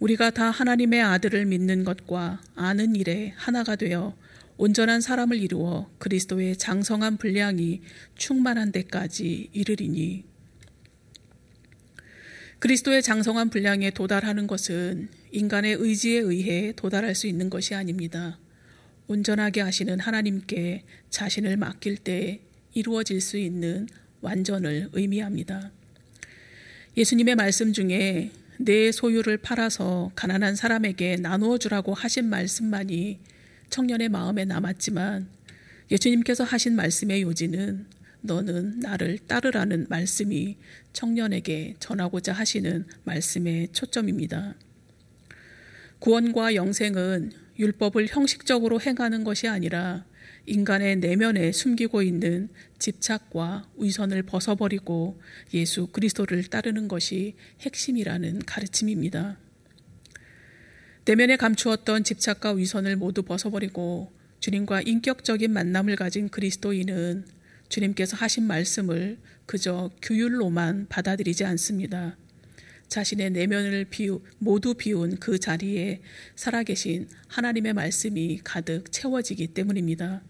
우리가 0.00 0.30
다 0.30 0.50
하나님의 0.50 1.02
아들을 1.02 1.46
믿는 1.46 1.84
것과 1.84 2.42
아는 2.54 2.94
일에 2.94 3.32
하나가 3.36 3.76
되어 3.76 4.16
온전한 4.56 5.00
사람을 5.00 5.38
이루어 5.38 5.90
그리스도의 5.98 6.56
장성한 6.56 7.16
분량이 7.16 7.82
충만한 8.16 8.70
데까지 8.70 9.50
이르리니 9.52 10.24
그리스도의 12.60 13.02
장성한 13.02 13.50
분량에 13.50 13.90
도달하는 13.90 14.46
것은 14.46 15.08
인간의 15.34 15.74
의지에 15.80 16.20
의해 16.20 16.72
도달할 16.76 17.16
수 17.16 17.26
있는 17.26 17.50
것이 17.50 17.74
아닙니다. 17.74 18.38
온전하게 19.08 19.62
하시는 19.62 19.98
하나님께 19.98 20.84
자신을 21.10 21.56
맡길 21.56 21.96
때 21.96 22.40
이루어질 22.72 23.20
수 23.20 23.36
있는 23.36 23.88
완전을 24.20 24.90
의미합니다. 24.92 25.72
예수님의 26.96 27.34
말씀 27.34 27.72
중에 27.72 28.30
내 28.58 28.92
소유를 28.92 29.38
팔아서 29.38 30.12
가난한 30.14 30.54
사람에게 30.54 31.16
나누어 31.16 31.58
주라고 31.58 31.94
하신 31.94 32.26
말씀만이 32.30 33.18
청년의 33.70 34.10
마음에 34.10 34.44
남았지만 34.44 35.26
예수님께서 35.90 36.44
하신 36.44 36.76
말씀의 36.76 37.22
요지는 37.22 37.86
너는 38.20 38.78
나를 38.78 39.18
따르라는 39.26 39.86
말씀이 39.88 40.56
청년에게 40.92 41.74
전하고자 41.80 42.32
하시는 42.32 42.86
말씀의 43.02 43.70
초점입니다. 43.72 44.54
구원과 46.04 46.54
영생은 46.54 47.32
율법을 47.58 48.08
형식적으로 48.10 48.78
행하는 48.78 49.24
것이 49.24 49.48
아니라 49.48 50.04
인간의 50.44 50.96
내면에 50.96 51.50
숨기고 51.50 52.02
있는 52.02 52.50
집착과 52.78 53.70
위선을 53.78 54.24
벗어버리고 54.24 55.18
예수 55.54 55.86
그리스도를 55.86 56.44
따르는 56.44 56.88
것이 56.88 57.36
핵심이라는 57.62 58.40
가르침입니다. 58.40 59.38
내면에 61.06 61.36
감추었던 61.36 62.04
집착과 62.04 62.52
위선을 62.52 62.96
모두 62.96 63.22
벗어버리고 63.22 64.12
주님과 64.40 64.82
인격적인 64.82 65.50
만남을 65.50 65.96
가진 65.96 66.28
그리스도인은 66.28 67.24
주님께서 67.70 68.18
하신 68.18 68.46
말씀을 68.46 69.16
그저 69.46 69.90
규율로만 70.02 70.88
받아들이지 70.90 71.46
않습니다. 71.46 72.18
자신의 72.94 73.30
내면을 73.30 73.86
비우, 73.86 74.20
모두 74.38 74.74
비운 74.74 75.16
그 75.16 75.40
자리에 75.40 76.00
살아계신 76.36 77.08
하나님의 77.26 77.72
말씀이 77.72 78.38
가득 78.44 78.92
채워지기 78.92 79.48
때문입니다. 79.48 80.22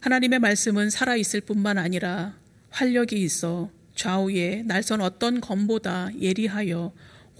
하나님의 0.00 0.38
말씀은 0.38 0.90
살아있을 0.90 1.40
뿐만 1.40 1.78
아니라 1.78 2.38
활력이 2.68 3.22
있어 3.22 3.70
좌우에 3.94 4.64
날선 4.66 5.00
어떤 5.00 5.40
검보다 5.40 6.10
예리하여 6.20 6.92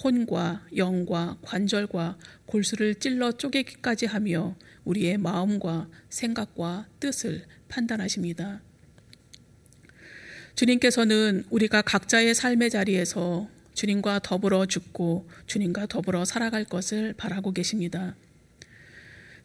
혼과 0.02 0.66
영과 0.76 1.36
관절과 1.42 2.16
골수를 2.46 2.94
찔러 2.94 3.32
쪼개기까지 3.32 4.06
하며 4.06 4.56
우리의 4.84 5.18
마음과 5.18 5.90
생각과 6.08 6.88
뜻을 7.00 7.44
판단하십니다. 7.68 8.62
주님께서는 10.54 11.44
우리가 11.50 11.82
각자의 11.82 12.34
삶의 12.34 12.70
자리에서 12.70 13.59
주님과 13.74 14.20
더불어 14.20 14.66
죽고 14.66 15.28
주님과 15.46 15.86
더불어 15.86 16.24
살아갈 16.24 16.64
것을 16.64 17.14
바라고 17.16 17.52
계십니다. 17.52 18.14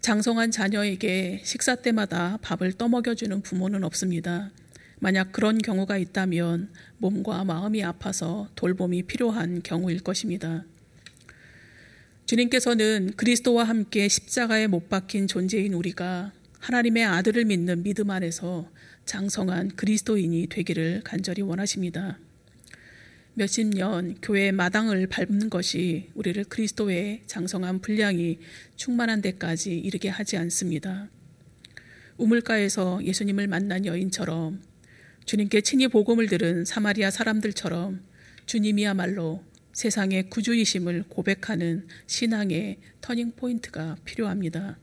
장성한 0.02 0.52
자녀에게 0.52 1.42
식사 1.44 1.76
때마다 1.76 2.38
밥을 2.42 2.74
떠먹여주는 2.74 3.42
부모는 3.42 3.84
없습니다. 3.84 4.52
만약 5.00 5.32
그런 5.32 5.58
경우가 5.58 5.98
있다면 5.98 6.70
몸과 6.98 7.44
마음이 7.44 7.84
아파서 7.84 8.48
돌봄이 8.56 9.04
필요한 9.04 9.62
경우일 9.64 10.02
것입니다. 10.02 10.64
주님께서는 12.26 13.14
그리스도와 13.16 13.66
함께 13.66 14.08
십자가에 14.08 14.68
못 14.68 14.90
박힌 14.90 15.28
존재인 15.28 15.74
우리가 15.74 16.32
하나님의 16.60 17.04
아들을 17.04 17.46
믿는 17.46 17.84
믿음 17.84 18.10
안에서 18.10 18.68
장성한 19.06 19.76
그리스도인이 19.76 20.48
되기를 20.48 21.02
간절히 21.04 21.44
원하십니다. 21.44 22.18
몇십 23.38 23.68
년 23.68 24.16
교회 24.22 24.54
마당을 24.54 25.08
밟는 25.08 25.50
것이 25.50 26.10
우리를 26.14 26.42
그리스도의 26.46 27.24
장성한 27.28 27.82
분량이 27.82 28.40
충만한 28.78 29.22
데까지 29.22 29.78
이르게 29.78 30.08
하지 30.08 30.38
않습니다. 30.38 31.10
우물가에서 32.16 33.04
예수님을 33.04 33.48
만난 33.48 33.86
여인처럼 33.86 34.62
주님께 35.26 35.62
친히 35.62 35.90
복음을 35.90 36.28
들은 36.28 36.64
사마리아 36.64 37.12
사람들처럼 37.12 38.06
주님이야말로 38.46 39.44
세상의 39.74 40.30
구주이심을 40.30 41.04
고백하는 41.10 41.88
신앙의 42.08 42.78
터닝 43.02 43.34
포인트가 43.36 43.98
필요합니다. 44.06 44.80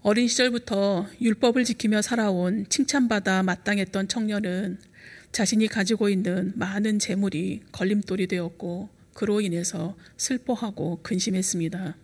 어린 0.00 0.26
시절부터 0.26 1.06
율법을 1.20 1.64
지키며 1.64 2.00
살아온 2.00 2.64
칭찬받아 2.70 3.42
마땅했던 3.42 4.08
청년은 4.08 4.78
자신이 5.36 5.68
가지고 5.68 6.08
있는 6.08 6.54
많은 6.56 6.98
재물이 6.98 7.60
걸림돌이 7.70 8.26
되었고 8.26 8.88
그로 9.12 9.42
인해서 9.42 9.94
슬퍼하고 10.16 11.00
근심했습니다. 11.02 11.94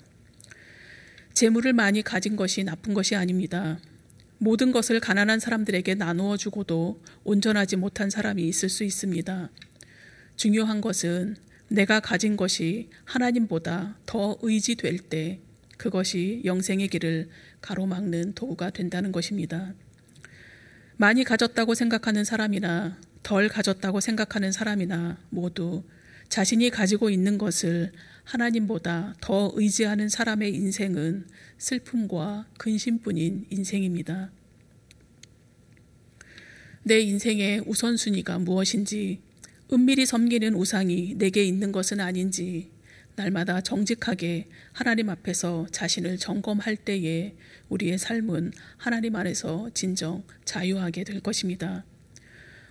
재물을 1.32 1.72
많이 1.72 2.02
가진 2.02 2.36
것이 2.36 2.62
나쁜 2.62 2.92
것이 2.92 3.16
아닙니다. 3.16 3.78
모든 4.36 4.70
것을 4.70 5.00
가난한 5.00 5.40
사람들에게 5.40 5.94
나누어 5.94 6.36
주고도 6.36 7.00
온전하지 7.24 7.76
못한 7.76 8.10
사람이 8.10 8.46
있을 8.46 8.68
수 8.68 8.84
있습니다. 8.84 9.48
중요한 10.36 10.82
것은 10.82 11.36
내가 11.68 12.00
가진 12.00 12.36
것이 12.36 12.90
하나님보다 13.04 13.96
더 14.04 14.36
의지될 14.42 14.98
때 14.98 15.40
그것이 15.78 16.42
영생의 16.44 16.88
길을 16.88 17.30
가로막는 17.62 18.34
도구가 18.34 18.68
된다는 18.68 19.10
것입니다. 19.10 19.72
많이 20.98 21.24
가졌다고 21.24 21.74
생각하는 21.74 22.24
사람이나 22.24 22.98
덜 23.22 23.48
가졌다고 23.48 24.00
생각하는 24.00 24.52
사람이나 24.52 25.18
모두 25.30 25.82
자신이 26.28 26.70
가지고 26.70 27.10
있는 27.10 27.38
것을 27.38 27.92
하나님보다 28.24 29.14
더 29.20 29.52
의지하는 29.54 30.08
사람의 30.08 30.54
인생은 30.54 31.26
슬픔과 31.58 32.46
근심뿐인 32.58 33.46
인생입니다. 33.50 34.30
내 36.84 37.00
인생의 37.00 37.64
우선순위가 37.66 38.38
무엇인지, 38.40 39.20
은밀히 39.72 40.04
섬기는 40.06 40.54
우상이 40.54 41.14
내게 41.16 41.44
있는 41.44 41.70
것은 41.70 42.00
아닌지, 42.00 42.70
날마다 43.14 43.60
정직하게 43.60 44.46
하나님 44.72 45.10
앞에서 45.10 45.66
자신을 45.70 46.16
점검할 46.16 46.76
때에 46.76 47.34
우리의 47.68 47.98
삶은 47.98 48.52
하나님 48.78 49.16
안에서 49.16 49.70
진정 49.74 50.24
자유하게 50.44 51.04
될 51.04 51.20
것입니다. 51.20 51.84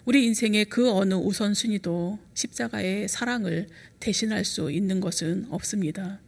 우리 0.04 0.26
인생의 0.26 0.66
그 0.66 0.90
어느 0.90 1.14
우선순위도 1.14 2.18
십자가의 2.34 3.08
사랑을 3.08 3.68
대신할 4.00 4.46
수 4.46 4.72
있는 4.72 5.00
것은 5.00 5.46
없습니다. 5.52 6.20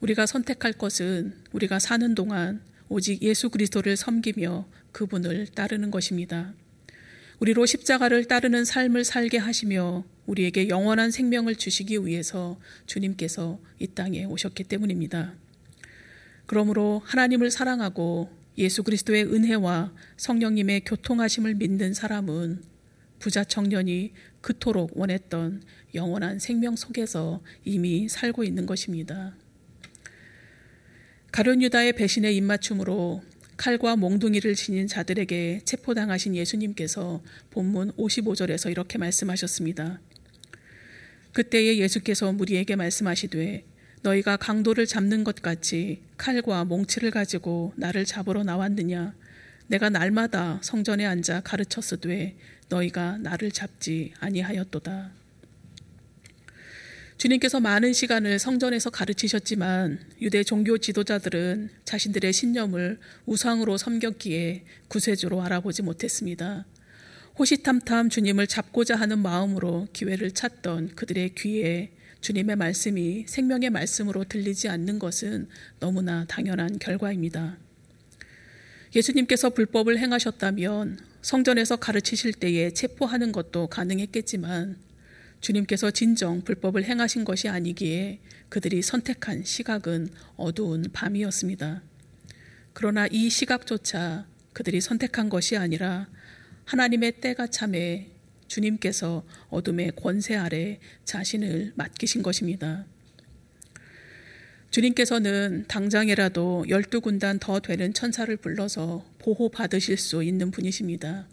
우리가 0.00 0.26
선택할 0.26 0.74
것은 0.74 1.34
우리가 1.52 1.80
사는 1.80 2.14
동안 2.14 2.60
오직 2.88 3.20
예수 3.22 3.50
그리스도를 3.50 3.96
섬기며 3.96 4.68
그분을 4.92 5.48
따르는 5.48 5.90
것입니다. 5.90 6.54
우리로 7.40 7.66
십자가를 7.66 8.26
따르는 8.26 8.64
삶을 8.64 9.04
살게 9.04 9.38
하시며 9.38 10.04
우리에게 10.26 10.68
영원한 10.68 11.10
생명을 11.10 11.56
주시기 11.56 12.06
위해서 12.06 12.60
주님께서 12.86 13.58
이 13.80 13.88
땅에 13.88 14.24
오셨기 14.24 14.64
때문입니다. 14.64 15.34
그러므로 16.46 17.02
하나님을 17.04 17.50
사랑하고 17.50 18.30
예수 18.58 18.82
그리스도의 18.82 19.24
은혜와 19.24 19.92
성령님의 20.16 20.80
교통하심을 20.84 21.54
믿는 21.54 21.94
사람은 21.94 22.62
부자 23.18 23.44
청년이 23.44 24.12
그토록 24.40 24.96
원했던 24.96 25.62
영원한 25.94 26.38
생명 26.38 26.76
속에서 26.76 27.42
이미 27.64 28.08
살고 28.08 28.44
있는 28.44 28.66
것입니다. 28.66 29.34
가룟 31.32 31.62
유다의 31.62 31.94
배신의 31.94 32.36
입맞춤으로 32.36 33.22
칼과 33.56 33.96
몽둥이를 33.96 34.54
지닌 34.54 34.86
자들에게 34.86 35.60
체포당하신 35.64 36.36
예수님께서 36.36 37.22
본문 37.50 37.92
55절에서 37.92 38.70
이렇게 38.70 38.98
말씀하셨습니다. 38.98 40.00
그때에 41.32 41.78
예수께서 41.78 42.32
무리에게 42.32 42.76
말씀하시되 42.76 43.64
너희가 44.06 44.36
강도를 44.36 44.86
잡는 44.86 45.24
것 45.24 45.42
같이 45.42 46.00
칼과 46.16 46.64
몽치를 46.64 47.10
가지고 47.10 47.72
나를 47.76 48.04
잡으러 48.04 48.44
나왔느냐 48.44 49.14
내가 49.66 49.90
날마다 49.90 50.60
성전에 50.62 51.04
앉아 51.04 51.40
가르쳤으되 51.40 52.36
너희가 52.68 53.18
나를 53.18 53.50
잡지 53.50 54.12
아니하였도다. 54.20 55.10
주님께서 57.18 57.58
많은 57.58 57.92
시간을 57.92 58.38
성전에서 58.38 58.90
가르치셨지만 58.90 59.98
유대 60.20 60.44
종교 60.44 60.78
지도자들은 60.78 61.70
자신들의 61.84 62.32
신념을 62.32 63.00
우상으로 63.24 63.76
섬겼기에 63.76 64.64
구세주로 64.86 65.42
알아보지 65.42 65.82
못했습니다. 65.82 66.64
호시탐탐 67.38 68.10
주님을 68.10 68.46
잡고자 68.46 68.94
하는 68.96 69.18
마음으로 69.18 69.88
기회를 69.92 70.30
찾던 70.32 70.94
그들의 70.94 71.34
귀에 71.36 71.90
주님의 72.20 72.56
말씀이 72.56 73.24
생명의 73.26 73.70
말씀으로 73.70 74.24
들리지 74.24 74.68
않는 74.68 74.98
것은 74.98 75.48
너무나 75.78 76.24
당연한 76.26 76.78
결과입니다. 76.78 77.56
예수님께서 78.94 79.50
불법을 79.50 79.98
행하셨다면 79.98 80.98
성전에서 81.22 81.76
가르치실 81.76 82.34
때에 82.34 82.70
체포하는 82.70 83.32
것도 83.32 83.66
가능했겠지만 83.66 84.76
주님께서 85.40 85.90
진정 85.90 86.40
불법을 86.42 86.84
행하신 86.84 87.24
것이 87.24 87.48
아니기에 87.48 88.20
그들이 88.48 88.82
선택한 88.82 89.44
시각은 89.44 90.08
어두운 90.36 90.84
밤이었습니다. 90.92 91.82
그러나 92.72 93.06
이 93.10 93.28
시각조차 93.28 94.26
그들이 94.52 94.80
선택한 94.80 95.28
것이 95.28 95.56
아니라 95.56 96.08
하나님의 96.64 97.20
때가 97.20 97.48
참에 97.48 98.10
주님께서 98.48 99.24
어둠의 99.48 99.92
권세 99.96 100.36
아래 100.36 100.78
자신을 101.04 101.72
맡기신 101.76 102.22
것입니다. 102.22 102.86
주님께서는 104.70 105.64
당장이라도 105.68 106.66
열두 106.68 107.00
군단 107.00 107.38
더 107.38 107.60
되는 107.60 107.94
천사를 107.94 108.34
불러서 108.36 109.04
보호받으실 109.18 109.96
수 109.96 110.22
있는 110.22 110.50
분이십니다. 110.50 111.26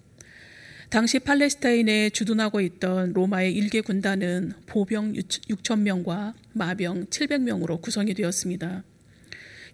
당시 0.90 1.20
팔레스타인에 1.20 2.12
주둔하고 2.12 2.62
있던 2.62 3.14
로마의 3.14 3.54
일개 3.54 3.82
군단은 3.82 4.54
보병 4.68 5.14
6천 5.14 5.80
명과 5.80 6.36
마병 6.54 7.08
700명으로 7.08 7.82
구성이 7.82 8.14
되었습니다. 8.14 8.84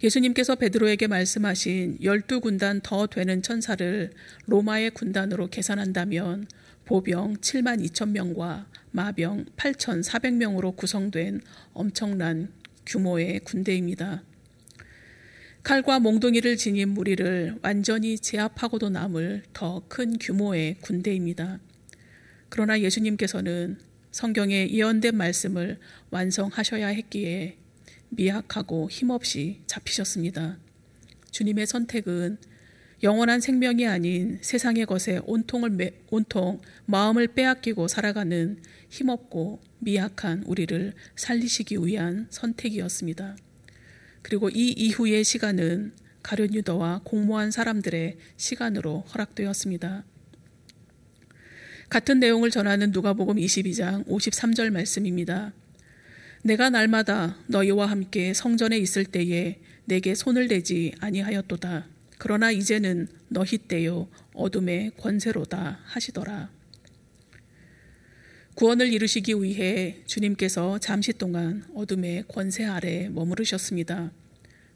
예수님께서 0.01 0.55
베드로에게 0.55 1.07
말씀하신 1.07 1.97
열두 2.01 2.39
군단 2.39 2.79
더 2.81 3.05
되는 3.05 3.41
천사를 3.41 4.11
로마의 4.45 4.91
군단으로 4.91 5.47
계산한다면 5.47 6.47
보병 6.89 7.35
7만 7.35 7.85
2천 7.85 8.09
명과 8.09 8.67
마병 8.89 9.45
8,400명으로 9.57 10.75
구성된 10.75 11.41
엄청난 11.73 12.51
규모의 12.83 13.41
군대입니다. 13.41 14.23
칼과 15.61 15.99
몽둥이를 15.99 16.57
지닌 16.57 16.89
무리를 16.89 17.59
완전히 17.61 18.17
제압하고도 18.17 18.89
남을 18.89 19.43
더 19.53 19.83
큰 19.87 20.17
규모의 20.17 20.77
군대입니다. 20.81 21.59
그러나 22.49 22.79
예수님께서는 22.79 23.77
성경에 24.09 24.67
예언된 24.71 25.15
말씀을 25.15 25.77
완성하셔야 26.09 26.87
했기에 26.87 27.57
미약하고 28.09 28.89
힘없이 28.89 29.61
잡히셨습니다. 29.67 30.57
주님의 31.29 31.67
선택은 31.67 32.39
영원한 33.01 33.39
생명이 33.39 33.87
아닌 33.87 34.39
세상의 34.41 34.85
것에 34.85 35.21
온통을 35.25 35.69
매, 35.69 35.93
온통 36.09 36.59
마음을 36.85 37.27
빼앗기고 37.29 37.87
살아가는 37.87 38.61
힘없고 38.89 39.61
미약한 39.79 40.43
우리를 40.43 40.93
살리시기 41.15 41.77
위한 41.77 42.27
선택이었습니다. 42.29 43.37
그리고 44.21 44.49
이 44.49 44.71
이후의 44.71 45.23
시간은 45.23 45.93
가룟 46.23 46.53
유다와 46.53 47.01
공모한 47.05 47.51
사람들의 47.51 48.17
시간으로 48.35 49.05
허락되었습니다. 49.13 50.03
같은 51.87 52.19
내용을 52.19 52.51
전하는 52.51 52.91
누가복음 52.91 53.37
22장 53.37 54.05
53절 54.07 54.71
말씀입니다. 54.71 55.53
내가 56.43 56.69
날마다 56.69 57.37
너희와 57.47 57.85
함께 57.85 58.33
성전에 58.33 58.77
있을 58.77 59.05
때에 59.05 59.59
내게 59.85 60.13
손을 60.15 60.49
대지 60.49 60.93
아니하였도다. 60.99 61.98
그러나 62.19 62.51
이제는 62.51 63.07
너희 63.29 63.57
때요 63.57 64.09
어둠의 64.33 64.91
권세로다 64.97 65.79
하시더라. 65.85 66.51
구원을 68.55 68.91
이루시기 68.91 69.35
위해 69.35 70.03
주님께서 70.05 70.79
잠시 70.79 71.13
동안 71.13 71.63
어둠의 71.73 72.25
권세 72.27 72.65
아래 72.65 73.07
머무르셨습니다. 73.07 74.11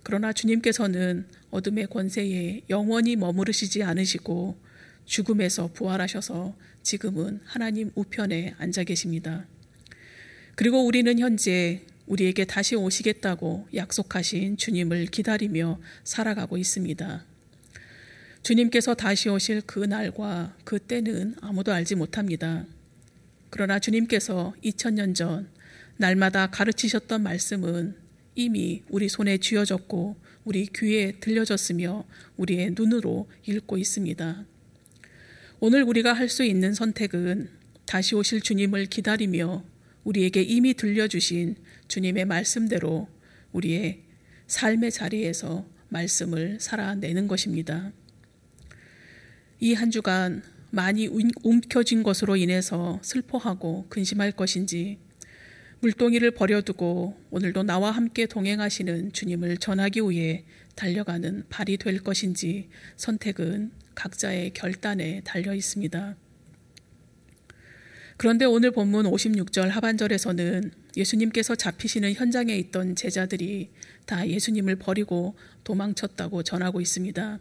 그러나 0.04 0.32
주님께서는 0.32 1.28
어둠의 1.52 1.88
권세에 1.88 2.62
영원히 2.70 3.18
머무르시지 3.18 3.84
않으시고 3.84 4.58
죽음에서 5.04 5.74
부활하셔서 5.74 6.56
지금은 6.82 7.42
하나님 7.44 7.92
우편에 7.94 8.56
앉아 8.58 8.86
계십니다. 8.86 9.46
그리고 10.56 10.86
우리는 10.86 11.20
현재 11.20 11.82
우리에게 12.06 12.46
다시 12.46 12.78
오시겠다고 12.78 13.68
약속하신 13.76 14.56
주님을 14.56 15.08
기다리며 15.08 15.82
살아가고 16.06 16.58
있습니다. 16.58 17.33
주님께서 18.44 18.94
다시 18.94 19.30
오실 19.30 19.62
그 19.66 19.80
날과 19.80 20.58
그 20.66 20.78
때는 20.78 21.36
아무도 21.40 21.72
알지 21.72 21.96
못합니다. 21.96 22.66
그러나 23.50 23.80
주님께서 23.80 24.54
2000년 24.62 25.16
전 25.16 25.48
날마다 25.96 26.48
가르치셨던 26.48 27.24
말씀은 27.24 27.96
이미 28.36 28.84
우리 28.90 29.08
손에 29.08 29.38
쥐어졌고 29.38 30.18
우리 30.44 30.66
귀에 30.66 31.14
들려졌으며 31.22 32.04
우리의 32.36 32.72
눈으로 32.76 33.30
읽고 33.46 33.78
있습니다. 33.78 34.46
오늘 35.62 35.84
우리가 35.84 36.12
할 36.12 36.28
수 36.28 36.44
있는 36.44 36.74
선택은 36.74 37.50
다시 37.86 38.16
오실 38.16 38.42
주님을 38.42 38.88
기다리며 38.88 39.64
우리에게 40.04 40.42
이미 40.42 40.74
들려주신 40.74 41.56
주님의 41.88 42.26
말씀대로 42.26 43.08
우리의 43.54 44.02
삶의 44.48 44.92
자리에서 44.92 45.66
말씀을 45.88 46.58
살아내는 46.60 47.30
것입니다. 47.30 47.94
이 49.64 49.76
한 49.76 49.92
주간 49.92 50.44
많이 50.72 51.08
움켜쥔 51.08 52.04
것으로 52.04 52.36
인해서 52.36 53.00
슬퍼하고 53.02 53.86
근심할 53.88 54.34
것인지 54.34 54.98
물동이를 55.80 56.32
버려두고 56.32 57.18
오늘도 57.32 57.64
나와 57.64 57.92
함께 57.92 58.26
동행하시는 58.26 59.14
주님을 59.14 59.60
전하기 59.60 60.02
위해 60.02 60.44
달려가는 60.76 61.46
발이 61.48 61.78
될 61.78 62.00
것인지 62.00 62.68
선택은 62.98 63.72
각자의 63.96 64.52
결단에 64.54 65.22
달려 65.24 65.56
있습니다. 65.56 66.18
그런데 68.18 68.44
오늘 68.44 68.72
본문 68.72 69.06
56절 69.06 69.70
하반절에서는 69.70 70.72
예수님께서 70.98 71.56
잡히시는 71.56 72.16
현장에 72.16 72.54
있던 72.58 72.98
제자들이 72.98 73.70
다 74.06 74.28
예수님을 74.28 74.76
버리고 74.76 75.36
도망쳤다고 75.64 76.44
전하고 76.44 76.82
있습니다. 76.82 77.40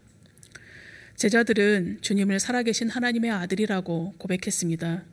제자들은 1.15 1.99
주님을 2.01 2.39
살아계신 2.39 2.89
하나님의 2.89 3.31
아들이라고 3.31 4.15
고백했습니다. 4.17 5.03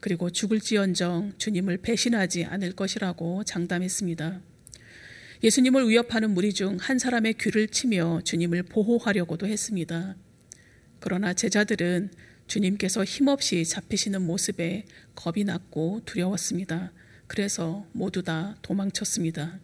그리고 0.00 0.30
죽을지언정 0.30 1.34
주님을 1.38 1.78
배신하지 1.78 2.44
않을 2.44 2.72
것이라고 2.72 3.44
장담했습니다. 3.44 4.40
예수님을 5.44 5.88
위협하는 5.88 6.30
무리 6.34 6.52
중 6.52 6.78
한 6.80 6.98
사람의 6.98 7.34
귀를 7.34 7.68
치며 7.68 8.20
주님을 8.24 8.64
보호하려고도 8.64 9.46
했습니다. 9.46 10.16
그러나 11.00 11.34
제자들은 11.34 12.10
주님께서 12.46 13.04
힘없이 13.04 13.64
잡히시는 13.64 14.22
모습에 14.22 14.84
겁이 15.14 15.44
났고 15.44 16.00
두려웠습니다. 16.04 16.92
그래서 17.26 17.86
모두 17.92 18.22
다 18.22 18.56
도망쳤습니다. 18.62 19.58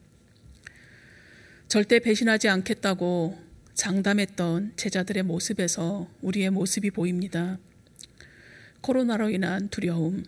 절대 1.68 1.98
배신하지 1.98 2.48
않겠다고 2.48 3.47
장담했던 3.78 4.72
제자들의 4.74 5.22
모습에서 5.22 6.10
우리의 6.20 6.50
모습이 6.50 6.90
보입니다. 6.90 7.58
코로나로 8.80 9.30
인한 9.30 9.68
두려움, 9.68 10.24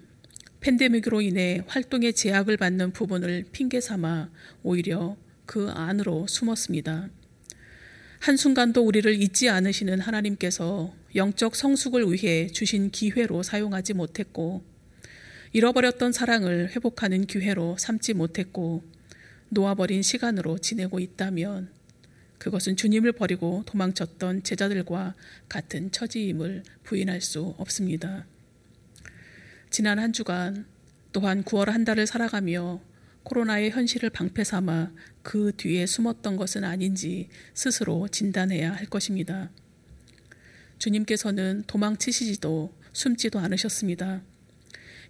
팬데믹으로 0.61 1.21
인해 1.21 1.61
활동에 1.67 2.13
제약을 2.13 2.57
받는 2.57 2.93
부분을 2.93 3.47
핑계 3.51 3.81
삼아 3.81 4.31
오히려 4.63 5.17
그 5.47 5.69
안으로 5.69 6.29
숨었습니다. 6.29 7.09
한순간도 8.21 8.85
우리를 8.87 9.21
잊지 9.21 9.49
않으시는 9.49 9.99
하나님께서 9.99 10.95
영적 11.17 11.57
성숙을 11.57 12.05
위해 12.13 12.47
주신 12.47 12.93
기회로 12.93 13.43
사용하지 13.43 13.95
못했고, 13.95 14.63
잃어버렸던 15.53 16.13
사랑을 16.13 16.71
회복하는 16.71 17.27
기회로 17.27 17.79
삼지 17.79 18.15
못했고, 18.15 18.85
놓아버린 19.49 20.03
시간으로 20.03 20.59
지내고 20.59 21.01
있다면, 21.01 21.80
그것은 22.41 22.75
주님을 22.75 23.13
버리고 23.13 23.63
도망쳤던 23.67 24.45
제자들과 24.45 25.15
같은 25.49 25.93
처지임을 25.93 26.63
부인할 26.85 27.21
수 27.21 27.55
없습니다. 27.59 28.25
지난 29.69 29.99
한 29.99 30.15
주간 30.15 30.65
또한 31.13 31.45
9월 31.45 31.67
한 31.67 31.85
달을 31.85 32.07
살아가며 32.07 32.81
코로나의 33.25 33.71
현실을 33.71 34.09
방패 34.09 34.45
삼아 34.45 34.91
그 35.23 35.53
뒤에 35.55 35.85
숨었던 35.85 36.37
것은 36.37 36.65
아닌지 36.65 37.29
스스로 37.53 38.09
진단해야 38.09 38.73
할 38.73 38.87
것입니다. 38.87 39.51
주님께서는 40.79 41.65
도망치시지도 41.67 42.73
숨지도 42.95 43.39
않으셨습니다. 43.39 44.23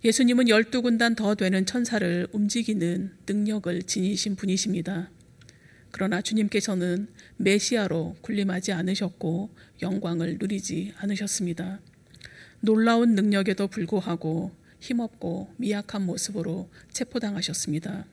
예수님은 0.02 0.48
열두 0.48 0.82
군단 0.82 1.14
더 1.14 1.36
되는 1.36 1.64
천사를 1.64 2.26
움직이는 2.32 3.12
능력을 3.28 3.82
지니신 3.84 4.34
분이십니다. 4.34 5.10
그러나 5.90 6.20
주님께서는 6.20 7.08
메시아로 7.36 8.16
군림하지 8.20 8.72
않으셨고 8.72 9.50
영광을 9.82 10.38
누리지 10.38 10.94
않으셨습니다. 10.98 11.80
놀라운 12.60 13.14
능력에도 13.14 13.68
불구하고 13.68 14.52
힘없고 14.80 15.54
미약한 15.56 16.06
모습으로 16.06 16.70
체포당하셨습니다. 16.92 18.06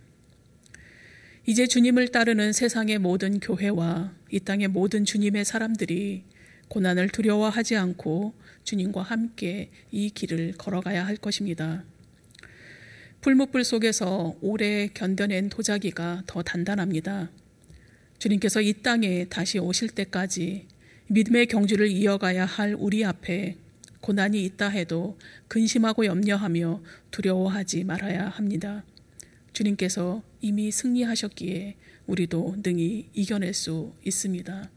이제 1.46 1.66
주님을 1.66 2.10
따르는 2.10 2.52
세상의 2.52 3.00
모든 3.00 3.40
교회와 3.40 4.14
이 4.32 4.40
땅의 4.40 4.68
모든 4.68 5.06
주님의 5.06 5.46
사람들이 5.46 6.24
고난을 6.68 7.10
두려워하지 7.10 7.78
않고 7.78 8.34
주님과 8.64 9.02
함께 9.02 9.70
이 9.92 10.10
길을 10.10 10.56
걸어가야 10.58 11.06
할 11.06 11.16
것입니다. 11.16 11.86
불무불 13.22 13.64
속에서 13.64 14.36
오래 14.42 14.88
견뎌낸 14.94 15.50
도자기가 15.50 16.24
더 16.28 16.44
단단합니다. 16.44 17.30
주님께서 18.20 18.62
이 18.62 18.74
땅에 18.74 19.26
다시 19.26 19.60
오실 19.60 19.90
때까지 19.90 20.66
믿음의 21.08 21.48
경주를 21.48 21.88
이어가야 21.88 22.46
할 22.46 22.76
우리 22.78 23.06
앞에 23.06 23.58
고난이 24.02 24.44
있다 24.44 24.70
해도 24.70 25.18
근심하고 25.48 26.06
염려하며 26.06 26.82
두려워하지 27.12 27.84
말아야 27.84 28.30
합니다. 28.30 28.84
주님께서 29.54 30.24
이미 30.42 30.72
승리하셨기에 30.72 31.76
우리도 32.08 32.58
능히 32.64 33.10
이겨낼 33.14 33.54
수 33.54 33.94
있습니다. 34.04 34.70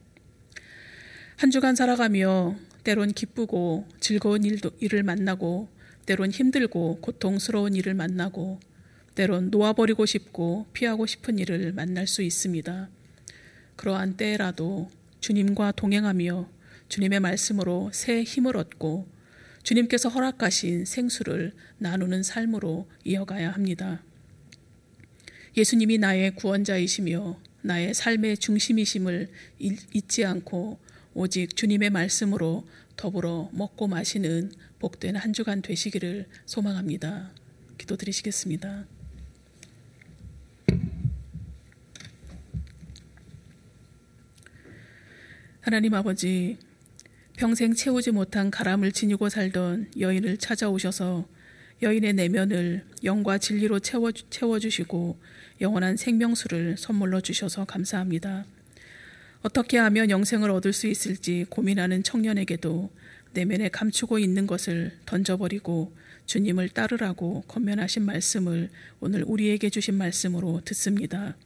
한 1.36 1.50
주간 1.50 1.74
살아가며 1.74 2.56
때론 2.84 3.12
기쁘고 3.12 3.86
즐거운 4.00 4.44
일도, 4.44 4.72
일을 4.80 5.02
만나고 5.02 5.68
때론 6.06 6.30
힘들고 6.30 6.98
고통스러운 7.00 7.74
일을 7.74 7.94
만나고 7.94 8.60
때론 9.14 9.50
놓아버리고 9.50 10.06
싶고 10.06 10.66
피하고 10.72 11.06
싶은 11.06 11.38
일을 11.38 11.72
만날 11.72 12.06
수 12.06 12.22
있습니다. 12.22 12.88
그러한 13.80 14.18
때라도 14.18 14.90
주님과 15.20 15.72
동행하며 15.72 16.50
주님의 16.90 17.20
말씀으로 17.20 17.90
새 17.94 18.22
힘을 18.22 18.58
얻고 18.58 19.08
주님께서 19.62 20.10
허락하신 20.10 20.84
생수를 20.84 21.54
나누는 21.78 22.22
삶으로 22.22 22.86
이어가야 23.04 23.50
합니다. 23.52 24.02
예수님이 25.56 25.96
나의 25.96 26.34
구원자이시며 26.34 27.40
나의 27.62 27.94
삶의 27.94 28.36
중심이심을 28.36 29.30
잊지 29.58 30.26
않고 30.26 30.78
오직 31.14 31.56
주님의 31.56 31.88
말씀으로 31.88 32.68
더불어 32.96 33.48
먹고 33.54 33.88
마시는 33.88 34.52
복된 34.78 35.16
한 35.16 35.32
주간 35.32 35.62
되시기를 35.62 36.26
소망합니다. 36.44 37.30
기도드리시겠습니다. 37.78 38.99
하나님 45.62 45.92
아버지, 45.92 46.56
평생 47.36 47.74
채우지 47.74 48.12
못한 48.12 48.50
가람을 48.50 48.92
지니고 48.92 49.28
살던 49.28 49.90
여인을 49.98 50.38
찾아오셔서 50.38 51.28
여인의 51.82 52.14
내면을 52.14 52.86
영과 53.04 53.36
진리로 53.36 53.78
채워, 53.78 54.10
채워주시고 54.10 55.18
영원한 55.60 55.98
생명수를 55.98 56.78
선물로 56.78 57.20
주셔서 57.20 57.66
감사합니다. 57.66 58.46
어떻게 59.42 59.76
하면 59.76 60.08
영생을 60.08 60.50
얻을 60.50 60.72
수 60.72 60.86
있을지 60.86 61.44
고민하는 61.50 62.02
청년에게도 62.02 62.90
내면에 63.34 63.68
감추고 63.68 64.18
있는 64.18 64.46
것을 64.46 64.92
던져버리고 65.04 65.94
주님을 66.24 66.70
따르라고 66.70 67.42
권면하신 67.48 68.06
말씀을 68.06 68.70
오늘 69.00 69.24
우리에게 69.24 69.68
주신 69.68 69.94
말씀으로 69.96 70.62
듣습니다. 70.64 71.36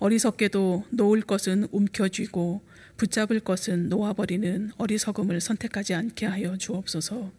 어리석게도 0.00 0.84
놓을 0.90 1.22
것은 1.22 1.68
움켜쥐고 1.72 2.75
붙잡을 2.96 3.40
것은 3.40 3.88
놓아버리는 3.88 4.70
어리석음을 4.78 5.40
선택하지 5.40 5.94
않게 5.94 6.26
하여 6.26 6.56
주옵소서. 6.56 7.30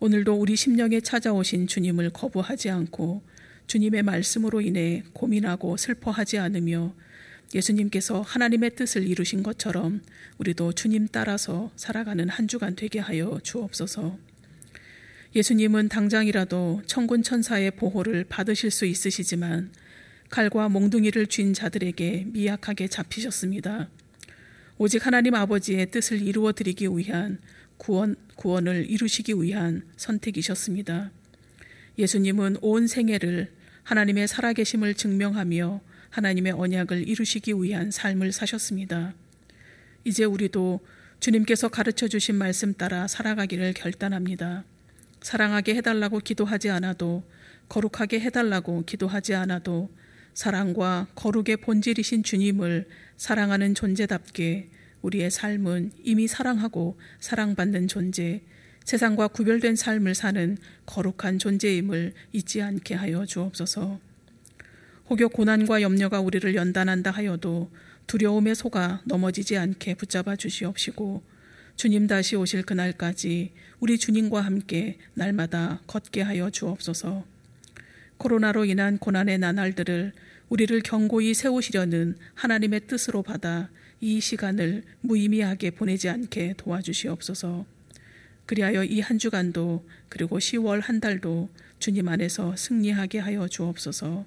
오늘도 0.00 0.34
우리 0.34 0.56
심령에 0.56 1.00
찾아오신 1.00 1.66
주님을 1.66 2.10
거부하지 2.10 2.70
않고 2.70 3.22
주님의 3.66 4.02
말씀으로 4.02 4.60
인해 4.60 5.04
고민하고 5.12 5.76
슬퍼하지 5.76 6.38
않으며 6.38 6.94
예수님께서 7.54 8.22
하나님의 8.22 8.74
뜻을 8.76 9.06
이루신 9.06 9.42
것처럼 9.42 10.02
우리도 10.38 10.72
주님 10.72 11.06
따라서 11.12 11.70
살아가는 11.76 12.28
한 12.28 12.48
주간 12.48 12.74
되게 12.74 12.98
하여 12.98 13.38
주옵소서. 13.42 14.18
예수님은 15.36 15.88
당장이라도 15.88 16.82
천군 16.86 17.22
천사의 17.22 17.72
보호를 17.72 18.24
받으실 18.24 18.70
수 18.70 18.86
있으시지만 18.86 19.70
칼과 20.30 20.68
몽둥이를 20.68 21.26
쥔 21.26 21.52
자들에게 21.52 22.26
미약하게 22.32 22.88
잡히셨습니다. 22.88 23.88
오직 24.84 25.06
하나님 25.06 25.36
아버지의 25.36 25.92
뜻을 25.92 26.20
이루어 26.20 26.50
드리기 26.50 26.88
위한 26.88 27.38
구원, 27.76 28.16
구원을 28.34 28.90
이루시기 28.90 29.32
위한 29.34 29.84
선택이셨습니다. 29.96 31.12
예수님은 31.98 32.56
온 32.62 32.88
생애를 32.88 33.52
하나님의 33.84 34.26
살아계심을 34.26 34.94
증명하며 34.94 35.80
하나님의 36.10 36.54
언약을 36.54 37.08
이루시기 37.08 37.52
위한 37.52 37.92
삶을 37.92 38.32
사셨습니다. 38.32 39.14
이제 40.02 40.24
우리도 40.24 40.80
주님께서 41.20 41.68
가르쳐 41.68 42.08
주신 42.08 42.34
말씀 42.34 42.74
따라 42.74 43.06
살아가기를 43.06 43.74
결단합니다. 43.74 44.64
사랑하게 45.20 45.76
해달라고 45.76 46.18
기도하지 46.18 46.70
않아도 46.70 47.22
거룩하게 47.68 48.18
해달라고 48.18 48.82
기도하지 48.84 49.34
않아도 49.34 49.90
사랑과 50.34 51.06
거룩의 51.14 51.58
본질이신 51.58 52.24
주님을 52.24 52.88
사랑하는 53.16 53.76
존재답게 53.76 54.71
우리의 55.02 55.30
삶은 55.30 55.92
이미 56.02 56.26
사랑하고 56.26 56.98
사랑받는 57.20 57.88
존재, 57.88 58.42
세상과 58.84 59.28
구별된 59.28 59.76
삶을 59.76 60.14
사는 60.14 60.56
거룩한 60.86 61.38
존재임을 61.38 62.14
잊지 62.32 62.62
않게 62.62 62.94
하여 62.94 63.26
주옵소서. 63.26 64.00
혹여 65.10 65.28
고난과 65.28 65.82
염려가 65.82 66.20
우리를 66.20 66.54
연단한다 66.54 67.10
하여도 67.10 67.70
두려움에 68.06 68.54
속아 68.54 69.02
넘어지지 69.04 69.56
않게 69.56 69.94
붙잡아 69.94 70.36
주시옵시고 70.36 71.22
주님 71.76 72.06
다시 72.06 72.36
오실 72.36 72.62
그날까지 72.62 73.52
우리 73.80 73.98
주님과 73.98 74.40
함께 74.40 74.98
날마다 75.14 75.80
걷게 75.86 76.22
하여 76.22 76.50
주옵소서. 76.50 77.24
코로나로 78.18 78.64
인한 78.64 78.98
고난의 78.98 79.38
나날들을 79.38 80.12
우리를 80.48 80.80
경고히 80.82 81.34
세우시려는 81.34 82.16
하나님의 82.34 82.86
뜻으로 82.86 83.22
받아 83.22 83.70
이 84.02 84.20
시간을 84.20 84.82
무의미하게 85.00 85.70
보내지 85.70 86.08
않게 86.08 86.54
도와주시옵소서. 86.56 87.64
그리하여 88.46 88.82
이 88.84 89.00
한 89.00 89.18
주간도 89.18 89.86
그리고 90.08 90.38
10월 90.38 90.82
한 90.82 91.00
달도 91.00 91.48
주님 91.78 92.08
안에서 92.08 92.56
승리하게 92.56 93.20
하여 93.20 93.46
주옵소서. 93.46 94.26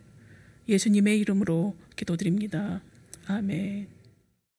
예수님의 0.70 1.20
이름으로 1.20 1.76
기도드립니다. 1.98 2.82
아멘. 3.28 3.95